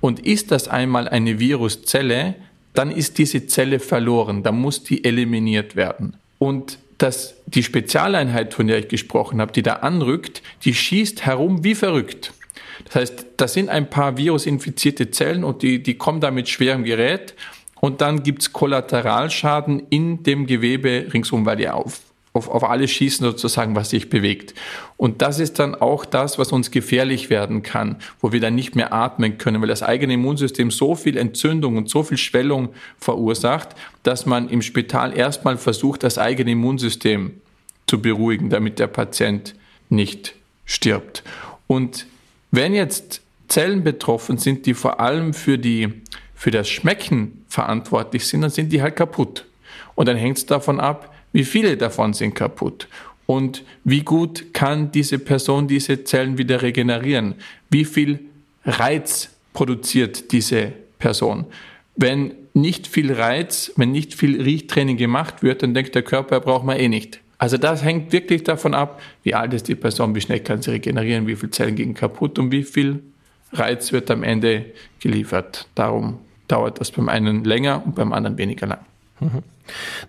Und 0.00 0.20
ist 0.20 0.50
das 0.50 0.68
einmal 0.68 1.08
eine 1.08 1.38
Viruszelle, 1.38 2.36
dann 2.72 2.90
ist 2.90 3.18
diese 3.18 3.46
Zelle 3.46 3.80
verloren, 3.80 4.42
dann 4.42 4.58
muss 4.58 4.84
die 4.84 5.04
eliminiert 5.04 5.76
werden. 5.76 6.16
Und 6.38 6.78
dass 7.00 7.34
die 7.46 7.62
Spezialeinheit, 7.62 8.52
von 8.52 8.66
der 8.66 8.78
ich 8.78 8.88
gesprochen 8.88 9.40
habe, 9.40 9.52
die 9.52 9.62
da 9.62 9.74
anrückt, 9.76 10.42
die 10.64 10.74
schießt 10.74 11.24
herum 11.24 11.64
wie 11.64 11.74
verrückt. 11.74 12.34
Das 12.84 12.94
heißt, 12.96 13.26
da 13.38 13.48
sind 13.48 13.70
ein 13.70 13.88
paar 13.88 14.18
virusinfizierte 14.18 15.10
Zellen 15.10 15.42
und 15.42 15.62
die, 15.62 15.82
die 15.82 15.94
kommen 15.94 16.20
da 16.20 16.30
mit 16.30 16.50
schwerem 16.50 16.84
Gerät 16.84 17.34
und 17.80 18.02
dann 18.02 18.22
gibt's 18.22 18.52
Kollateralschaden 18.52 19.86
in 19.88 20.22
dem 20.22 20.46
Gewebe 20.46 21.06
ringsum, 21.12 21.46
weil 21.46 21.56
die 21.56 21.70
auf, 21.70 22.00
auf, 22.32 22.48
auf 22.48 22.64
alles 22.64 22.90
schießen 22.92 23.24
sozusagen, 23.24 23.74
was 23.74 23.90
sich 23.90 24.08
bewegt. 24.08 24.54
Und 24.96 25.20
das 25.20 25.40
ist 25.40 25.58
dann 25.58 25.74
auch 25.74 26.04
das, 26.04 26.38
was 26.38 26.52
uns 26.52 26.70
gefährlich 26.70 27.28
werden 27.28 27.62
kann, 27.62 27.96
wo 28.20 28.30
wir 28.32 28.40
dann 28.40 28.54
nicht 28.54 28.76
mehr 28.76 28.92
atmen 28.92 29.38
können, 29.38 29.60
weil 29.60 29.68
das 29.68 29.82
eigene 29.82 30.14
Immunsystem 30.14 30.70
so 30.70 30.94
viel 30.94 31.16
Entzündung 31.16 31.76
und 31.76 31.88
so 31.88 32.02
viel 32.02 32.18
Schwellung 32.18 32.68
verursacht, 32.98 33.70
dass 34.04 34.26
man 34.26 34.48
im 34.48 34.62
Spital 34.62 35.16
erstmal 35.16 35.58
versucht, 35.58 36.02
das 36.04 36.18
eigene 36.18 36.52
Immunsystem 36.52 37.32
zu 37.86 38.00
beruhigen, 38.00 38.50
damit 38.50 38.78
der 38.78 38.86
Patient 38.86 39.54
nicht 39.88 40.34
stirbt. 40.64 41.24
Und 41.66 42.06
wenn 42.52 42.74
jetzt 42.74 43.22
Zellen 43.48 43.82
betroffen 43.82 44.38
sind, 44.38 44.66
die 44.66 44.74
vor 44.74 45.00
allem 45.00 45.34
für 45.34 45.58
die, 45.58 45.88
für 46.36 46.52
das 46.52 46.68
Schmecken 46.68 47.44
verantwortlich 47.48 48.28
sind, 48.28 48.42
dann 48.42 48.50
sind 48.50 48.72
die 48.72 48.80
halt 48.80 48.94
kaputt. 48.94 49.46
Und 49.96 50.06
dann 50.06 50.16
hängt 50.16 50.38
es 50.38 50.46
davon 50.46 50.78
ab, 50.78 51.09
wie 51.32 51.44
viele 51.44 51.76
davon 51.76 52.12
sind 52.12 52.34
kaputt? 52.34 52.88
Und 53.26 53.64
wie 53.84 54.02
gut 54.02 54.52
kann 54.52 54.90
diese 54.90 55.18
Person 55.18 55.68
diese 55.68 56.02
Zellen 56.02 56.36
wieder 56.36 56.62
regenerieren? 56.62 57.36
Wie 57.70 57.84
viel 57.84 58.20
Reiz 58.64 59.30
produziert 59.52 60.32
diese 60.32 60.72
Person? 60.98 61.46
Wenn 61.94 62.32
nicht 62.54 62.88
viel 62.88 63.12
Reiz, 63.12 63.72
wenn 63.76 63.92
nicht 63.92 64.14
viel 64.14 64.40
Riechtraining 64.40 64.96
gemacht 64.96 65.42
wird, 65.42 65.62
dann 65.62 65.74
denkt 65.74 65.94
der 65.94 66.02
Körper, 66.02 66.36
er 66.36 66.40
braucht 66.40 66.64
man 66.64 66.76
eh 66.76 66.88
nicht. 66.88 67.20
Also 67.38 67.56
das 67.56 67.84
hängt 67.84 68.12
wirklich 68.12 68.42
davon 68.42 68.74
ab, 68.74 69.00
wie 69.22 69.34
alt 69.34 69.54
ist 69.54 69.68
die 69.68 69.74
Person, 69.74 70.14
wie 70.14 70.20
schnell 70.20 70.40
kann 70.40 70.60
sie 70.60 70.72
regenerieren, 70.72 71.26
wie 71.26 71.36
viele 71.36 71.50
Zellen 71.50 71.76
gehen 71.76 71.94
kaputt 71.94 72.38
und 72.38 72.50
wie 72.50 72.64
viel 72.64 73.02
Reiz 73.52 73.92
wird 73.92 74.10
am 74.10 74.22
Ende 74.22 74.66
geliefert. 75.00 75.66
Darum 75.74 76.18
dauert 76.48 76.80
das 76.80 76.90
beim 76.90 77.08
einen 77.08 77.44
länger 77.44 77.82
und 77.84 77.94
beim 77.94 78.12
anderen 78.12 78.36
weniger 78.36 78.66
lang. 78.66 78.80
Mhm. 79.20 79.42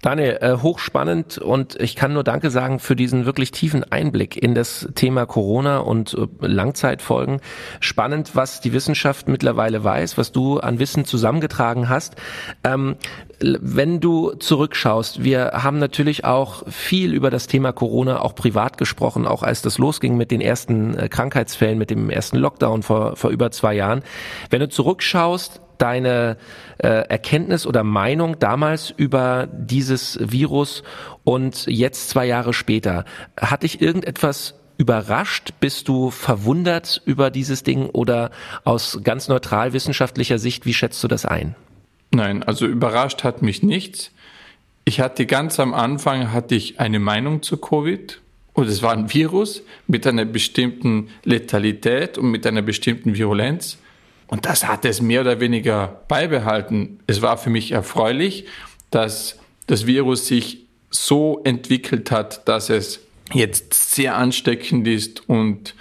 Daniel, 0.02 0.38
äh, 0.42 0.58
hochspannend 0.58 1.38
und 1.38 1.80
ich 1.80 1.96
kann 1.96 2.14
nur 2.14 2.24
Danke 2.24 2.50
sagen 2.50 2.80
für 2.80 2.96
diesen 2.96 3.26
wirklich 3.26 3.52
tiefen 3.52 3.84
Einblick 3.92 4.42
in 4.42 4.56
das 4.56 4.90
Thema 4.96 5.26
Corona 5.26 5.80
und 5.80 6.14
äh, 6.14 6.28
Langzeitfolgen. 6.46 7.42
Spannend, 7.80 8.36
was 8.36 8.62
die 8.62 8.74
Wissenschaft 8.74 9.28
mittlerweile 9.28 9.84
weiß, 9.84 10.18
was 10.18 10.32
du 10.32 10.60
an 10.60 10.80
Wissen 10.80 11.06
zusammengetragen 11.06 11.90
hast. 11.90 12.16
Ähm, 12.64 12.96
wenn 13.44 14.00
du 14.00 14.34
zurückschaust, 14.34 15.24
wir 15.24 15.52
haben 15.54 15.80
natürlich 15.80 16.26
auch 16.26 16.64
viel 16.68 17.14
über 17.14 17.30
das 17.30 17.48
Thema 17.48 17.72
Corona 17.72 18.22
auch 18.22 18.36
privat 18.36 18.78
gesprochen, 18.78 19.26
auch 19.26 19.44
als 19.44 19.62
das 19.62 19.78
losging 19.78 20.16
mit 20.18 20.32
den 20.32 20.42
ersten 20.42 20.98
äh, 20.98 21.10
Krankheitsfällen, 21.10 21.78
mit 21.78 21.90
dem 21.90 22.10
ersten 22.10 22.38
Lockdown 22.38 22.84
vor, 22.84 23.16
vor 23.16 23.32
über 23.32 23.52
zwei 23.52 23.74
Jahren. 23.74 24.04
Wenn 24.50 24.60
du 24.60 24.70
zurückschaust, 24.70 25.62
deine 25.82 26.38
äh, 26.78 26.88
Erkenntnis 26.88 27.66
oder 27.66 27.84
Meinung 27.84 28.40
damals 28.40 28.92
über 28.96 29.48
dieses 29.52 30.20
Virus 30.22 30.84
und 31.24 31.66
jetzt 31.68 32.10
zwei 32.10 32.26
Jahre 32.26 32.54
später? 32.54 33.06
Hat 33.40 33.64
dich 33.64 33.82
irgendetwas 33.82 34.56
überrascht? 34.78 35.54
Bist 35.60 35.88
du 35.88 36.12
verwundert 36.12 37.02
über 37.06 37.30
dieses 37.30 37.64
Ding 37.64 37.90
oder 37.90 38.32
aus 38.64 39.00
ganz 39.04 39.28
neutral 39.28 39.74
wissenschaftlicher 39.74 40.40
Sicht, 40.40 40.66
wie 40.66 40.74
schätzt 40.74 41.04
du 41.04 41.08
das 41.08 41.26
ein? 41.26 41.56
Nein, 42.12 42.44
also 42.44 42.66
überrascht 42.66 43.24
hat 43.24 43.42
mich 43.42 43.64
nichts. 43.64 44.12
Ich 44.84 45.00
hatte 45.00 45.26
ganz 45.26 45.60
am 45.60 45.74
Anfang 45.74 46.32
hatte 46.32 46.56
ich 46.56 46.80
eine 46.80 47.00
Meinung 47.00 47.44
zu 47.44 47.58
Covid 47.58 48.20
und 48.54 48.68
es 48.68 48.82
war 48.82 48.92
ein 48.92 49.14
Virus 49.14 49.64
mit 49.88 50.06
einer 50.08 50.26
bestimmten 50.26 51.10
Letalität 51.24 52.18
und 52.18 52.32
mit 52.32 52.46
einer 52.46 52.62
bestimmten 52.62 53.16
Virulenz. 53.16 53.78
Und 54.32 54.46
das 54.46 54.66
hat 54.66 54.86
es 54.86 55.02
mehr 55.02 55.22
oder 55.22 55.42
weniger 55.42 56.04
beibehalten. 56.08 57.00
Es 57.06 57.22
war 57.22 57.38
für 57.38 57.50
mich 57.50 57.74
erfreulich, 57.74 58.46
dass 58.90 59.38
das 59.68 59.86
Virus 59.86 60.26
sich 60.26 60.68
so 60.90 61.42
entwickelt 61.44 62.12
hat, 62.12 62.48
dass 62.48 62.70
es 62.70 63.02
jetzt 63.34 63.74
sehr 63.94 64.16
ansteckend 64.16 64.88
ist 64.88 65.28
und 65.28 65.76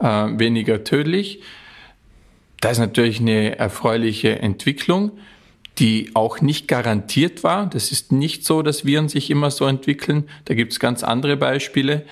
äh, 0.00 0.06
weniger 0.06 0.84
tödlich. 0.84 1.40
Das 2.60 2.72
ist 2.72 2.78
natürlich 2.80 3.20
eine 3.20 3.56
erfreuliche 3.56 4.38
Entwicklung, 4.38 5.12
die 5.78 6.10
auch 6.12 6.42
nicht 6.42 6.68
garantiert 6.68 7.42
war. 7.42 7.70
Das 7.70 7.90
ist 7.90 8.12
nicht 8.12 8.44
so, 8.44 8.60
dass 8.60 8.84
Viren 8.84 9.08
sich 9.08 9.30
immer 9.30 9.50
so 9.50 9.64
entwickeln. 9.64 10.28
Da 10.44 10.52
gibt 10.52 10.72
es 10.72 10.78
ganz 10.78 11.02
andere 11.02 11.38
Beispiele. 11.38 12.04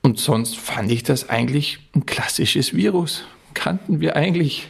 Und 0.00 0.18
sonst 0.18 0.56
fand 0.56 0.90
ich 0.90 1.02
das 1.02 1.28
eigentlich 1.28 1.78
ein 1.94 2.06
klassisches 2.06 2.74
Virus. 2.74 3.24
Kannten 3.52 4.00
wir 4.00 4.16
eigentlich 4.16 4.68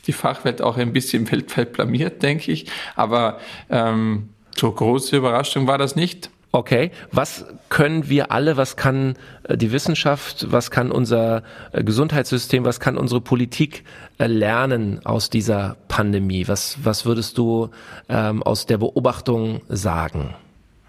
sich 0.00 0.02
die 0.02 0.12
Fachwelt 0.12 0.62
auch 0.62 0.76
ein 0.76 0.92
bisschen 0.92 1.30
weltweit 1.32 1.72
blamiert, 1.72 2.22
denke 2.22 2.50
ich. 2.52 2.66
Aber 2.96 3.38
ähm, 3.68 4.30
so 4.56 4.70
große 4.70 5.16
Überraschung 5.16 5.66
war 5.66 5.78
das 5.78 5.96
nicht. 5.96 6.30
Okay, 6.52 6.90
was 7.12 7.44
können 7.68 8.08
wir 8.08 8.32
alle, 8.32 8.56
was 8.56 8.76
kann 8.76 9.14
äh, 9.44 9.56
die 9.56 9.70
Wissenschaft, 9.70 10.50
was 10.50 10.72
kann 10.72 10.90
unser 10.90 11.44
äh, 11.70 11.84
Gesundheitssystem, 11.84 12.64
was 12.64 12.80
kann 12.80 12.98
unsere 12.98 13.20
Politik 13.20 13.84
äh, 14.18 14.26
lernen 14.26 15.06
aus 15.06 15.30
dieser 15.30 15.76
Pandemie? 15.86 16.48
Was, 16.48 16.78
was 16.82 17.06
würdest 17.06 17.38
du 17.38 17.70
ähm, 18.08 18.42
aus 18.42 18.66
der 18.66 18.78
Beobachtung 18.78 19.60
sagen? 19.68 20.34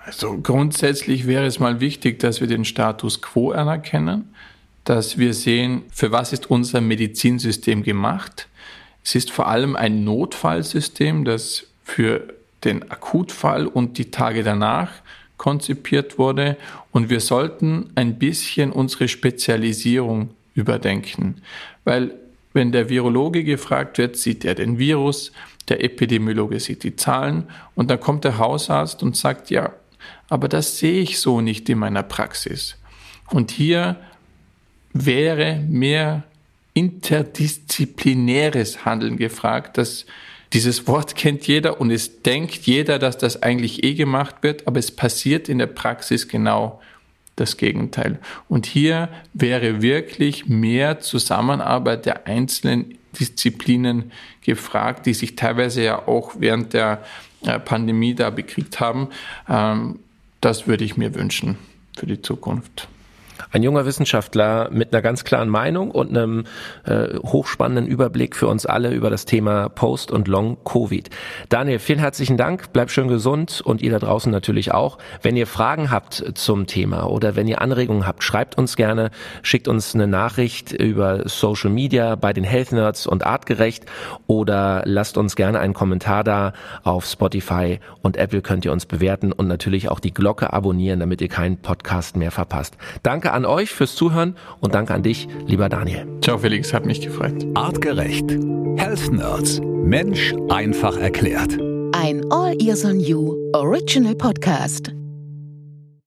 Also 0.03 0.39
grundsätzlich 0.41 1.27
wäre 1.27 1.45
es 1.45 1.59
mal 1.59 1.79
wichtig, 1.79 2.17
dass 2.17 2.41
wir 2.41 2.47
den 2.47 2.65
Status 2.65 3.21
quo 3.21 3.51
anerkennen, 3.51 4.33
dass 4.83 5.19
wir 5.19 5.35
sehen, 5.35 5.83
für 5.91 6.11
was 6.11 6.33
ist 6.33 6.49
unser 6.49 6.81
Medizinsystem 6.81 7.83
gemacht, 7.83 8.47
es 9.03 9.15
ist 9.15 9.31
vor 9.31 9.47
allem 9.47 9.75
ein 9.75 10.03
Notfallsystem, 10.03 11.25
das 11.25 11.67
für 11.83 12.33
den 12.63 12.91
Akutfall 12.91 13.67
und 13.67 13.97
die 13.97 14.11
Tage 14.11 14.43
danach 14.43 14.91
konzipiert 15.37 16.19
wurde 16.19 16.57
und 16.91 17.09
wir 17.09 17.19
sollten 17.19 17.89
ein 17.95 18.19
bisschen 18.19 18.71
unsere 18.71 19.07
Spezialisierung 19.07 20.29
überdenken, 20.53 21.41
weil 21.83 22.13
wenn 22.53 22.71
der 22.71 22.89
Virologe 22.89 23.43
gefragt 23.43 23.97
wird, 23.97 24.17
sieht 24.17 24.45
er 24.45 24.55
den 24.55 24.77
Virus, 24.77 25.31
der 25.69 25.83
Epidemiologe 25.83 26.59
sieht 26.59 26.83
die 26.83 26.95
Zahlen 26.95 27.45
und 27.75 27.89
dann 27.89 27.99
kommt 27.99 28.23
der 28.23 28.37
Hausarzt 28.37 29.01
und 29.03 29.15
sagt, 29.15 29.49
ja, 29.49 29.73
aber 30.29 30.47
das 30.47 30.77
sehe 30.77 31.01
ich 31.01 31.19
so 31.19 31.41
nicht 31.41 31.69
in 31.69 31.79
meiner 31.79 32.03
Praxis. 32.03 32.77
Und 33.29 33.51
hier 33.51 33.95
wäre 34.93 35.63
mehr 35.67 36.23
interdisziplinäres 36.73 38.85
Handeln 38.85 39.17
gefragt. 39.17 39.77
Das, 39.77 40.05
dieses 40.53 40.87
Wort 40.87 41.15
kennt 41.15 41.47
jeder 41.47 41.81
und 41.81 41.91
es 41.91 42.21
denkt 42.21 42.65
jeder, 42.65 42.99
dass 42.99 43.17
das 43.17 43.43
eigentlich 43.43 43.83
eh 43.83 43.93
gemacht 43.93 44.35
wird, 44.41 44.67
aber 44.67 44.79
es 44.79 44.91
passiert 44.91 45.49
in 45.49 45.57
der 45.57 45.67
Praxis 45.67 46.27
genau 46.27 46.81
das 47.35 47.57
Gegenteil. 47.57 48.19
Und 48.49 48.65
hier 48.65 49.09
wäre 49.33 49.81
wirklich 49.81 50.47
mehr 50.47 50.99
Zusammenarbeit 50.99 52.05
der 52.05 52.27
einzelnen 52.27 52.97
Disziplinen 53.19 54.11
gefragt, 54.41 55.05
die 55.05 55.13
sich 55.13 55.35
teilweise 55.35 55.83
ja 55.83 56.07
auch 56.07 56.33
während 56.39 56.73
der 56.73 57.03
äh, 57.45 57.59
Pandemie 57.59 58.15
da 58.15 58.29
bekriegt 58.29 58.79
haben. 58.79 59.09
Ähm, 59.49 59.99
das 60.39 60.67
würde 60.67 60.83
ich 60.83 60.97
mir 60.97 61.15
wünschen 61.15 61.57
für 61.97 62.05
die 62.05 62.21
Zukunft. 62.21 62.87
Ein 63.51 63.63
junger 63.63 63.85
Wissenschaftler 63.85 64.69
mit 64.71 64.93
einer 64.93 65.01
ganz 65.01 65.25
klaren 65.25 65.49
Meinung 65.49 65.91
und 65.91 66.09
einem 66.09 66.45
äh, 66.85 67.17
hochspannenden 67.17 67.85
Überblick 67.85 68.35
für 68.35 68.47
uns 68.47 68.65
alle 68.65 68.91
über 68.91 69.09
das 69.09 69.25
Thema 69.25 69.67
Post- 69.67 70.11
und 70.11 70.29
Long-Covid. 70.29 71.09
Daniel, 71.49 71.79
vielen 71.79 71.99
herzlichen 71.99 72.37
Dank. 72.37 72.71
Bleib 72.71 72.91
schön 72.91 73.09
gesund 73.09 73.61
und 73.63 73.81
ihr 73.81 73.91
da 73.91 73.99
draußen 73.99 74.31
natürlich 74.31 74.73
auch. 74.73 74.97
Wenn 75.21 75.35
ihr 75.35 75.47
Fragen 75.47 75.91
habt 75.91 76.23
zum 76.35 76.65
Thema 76.65 77.09
oder 77.09 77.35
wenn 77.35 77.47
ihr 77.47 77.61
Anregungen 77.61 78.07
habt, 78.07 78.23
schreibt 78.23 78.57
uns 78.57 78.77
gerne, 78.77 79.11
schickt 79.41 79.67
uns 79.67 79.93
eine 79.95 80.07
Nachricht 80.07 80.71
über 80.71 81.27
Social 81.27 81.71
Media 81.71 82.15
bei 82.15 82.31
den 82.31 82.45
Health 82.45 82.71
Nerds 82.71 83.05
und 83.05 83.25
Artgerecht 83.25 83.83
oder 84.27 84.83
lasst 84.85 85.17
uns 85.17 85.35
gerne 85.35 85.59
einen 85.59 85.73
Kommentar 85.73 86.23
da 86.23 86.53
auf 86.83 87.05
Spotify 87.05 87.79
und 88.01 88.15
Apple 88.15 88.41
könnt 88.41 88.63
ihr 88.63 88.71
uns 88.71 88.85
bewerten 88.85 89.33
und 89.33 89.47
natürlich 89.47 89.89
auch 89.89 89.99
die 89.99 90.13
Glocke 90.13 90.53
abonnieren, 90.53 91.01
damit 91.01 91.19
ihr 91.21 91.27
keinen 91.27 91.57
Podcast 91.57 92.15
mehr 92.15 92.31
verpasst. 92.31 92.77
Danke 93.03 93.33
an 93.41 93.45
euch 93.45 93.71
fürs 93.71 93.95
Zuhören 93.95 94.35
und 94.59 94.75
danke 94.75 94.93
an 94.93 95.03
dich, 95.03 95.27
lieber 95.47 95.69
Daniel. 95.69 96.05
Ciao 96.21 96.37
Felix, 96.37 96.73
hat 96.73 96.85
mich 96.85 97.01
gefreut. 97.01 97.45
Artgerecht. 97.55 98.29
Health 98.77 99.11
Nerds. 99.11 99.59
Mensch 99.61 100.33
einfach 100.49 100.97
erklärt. 100.97 101.57
Ein 101.93 102.21
All 102.31 102.55
Ears 102.61 102.85
on 102.85 102.99
You 102.99 103.35
Original 103.53 104.15
Podcast. 104.15 104.91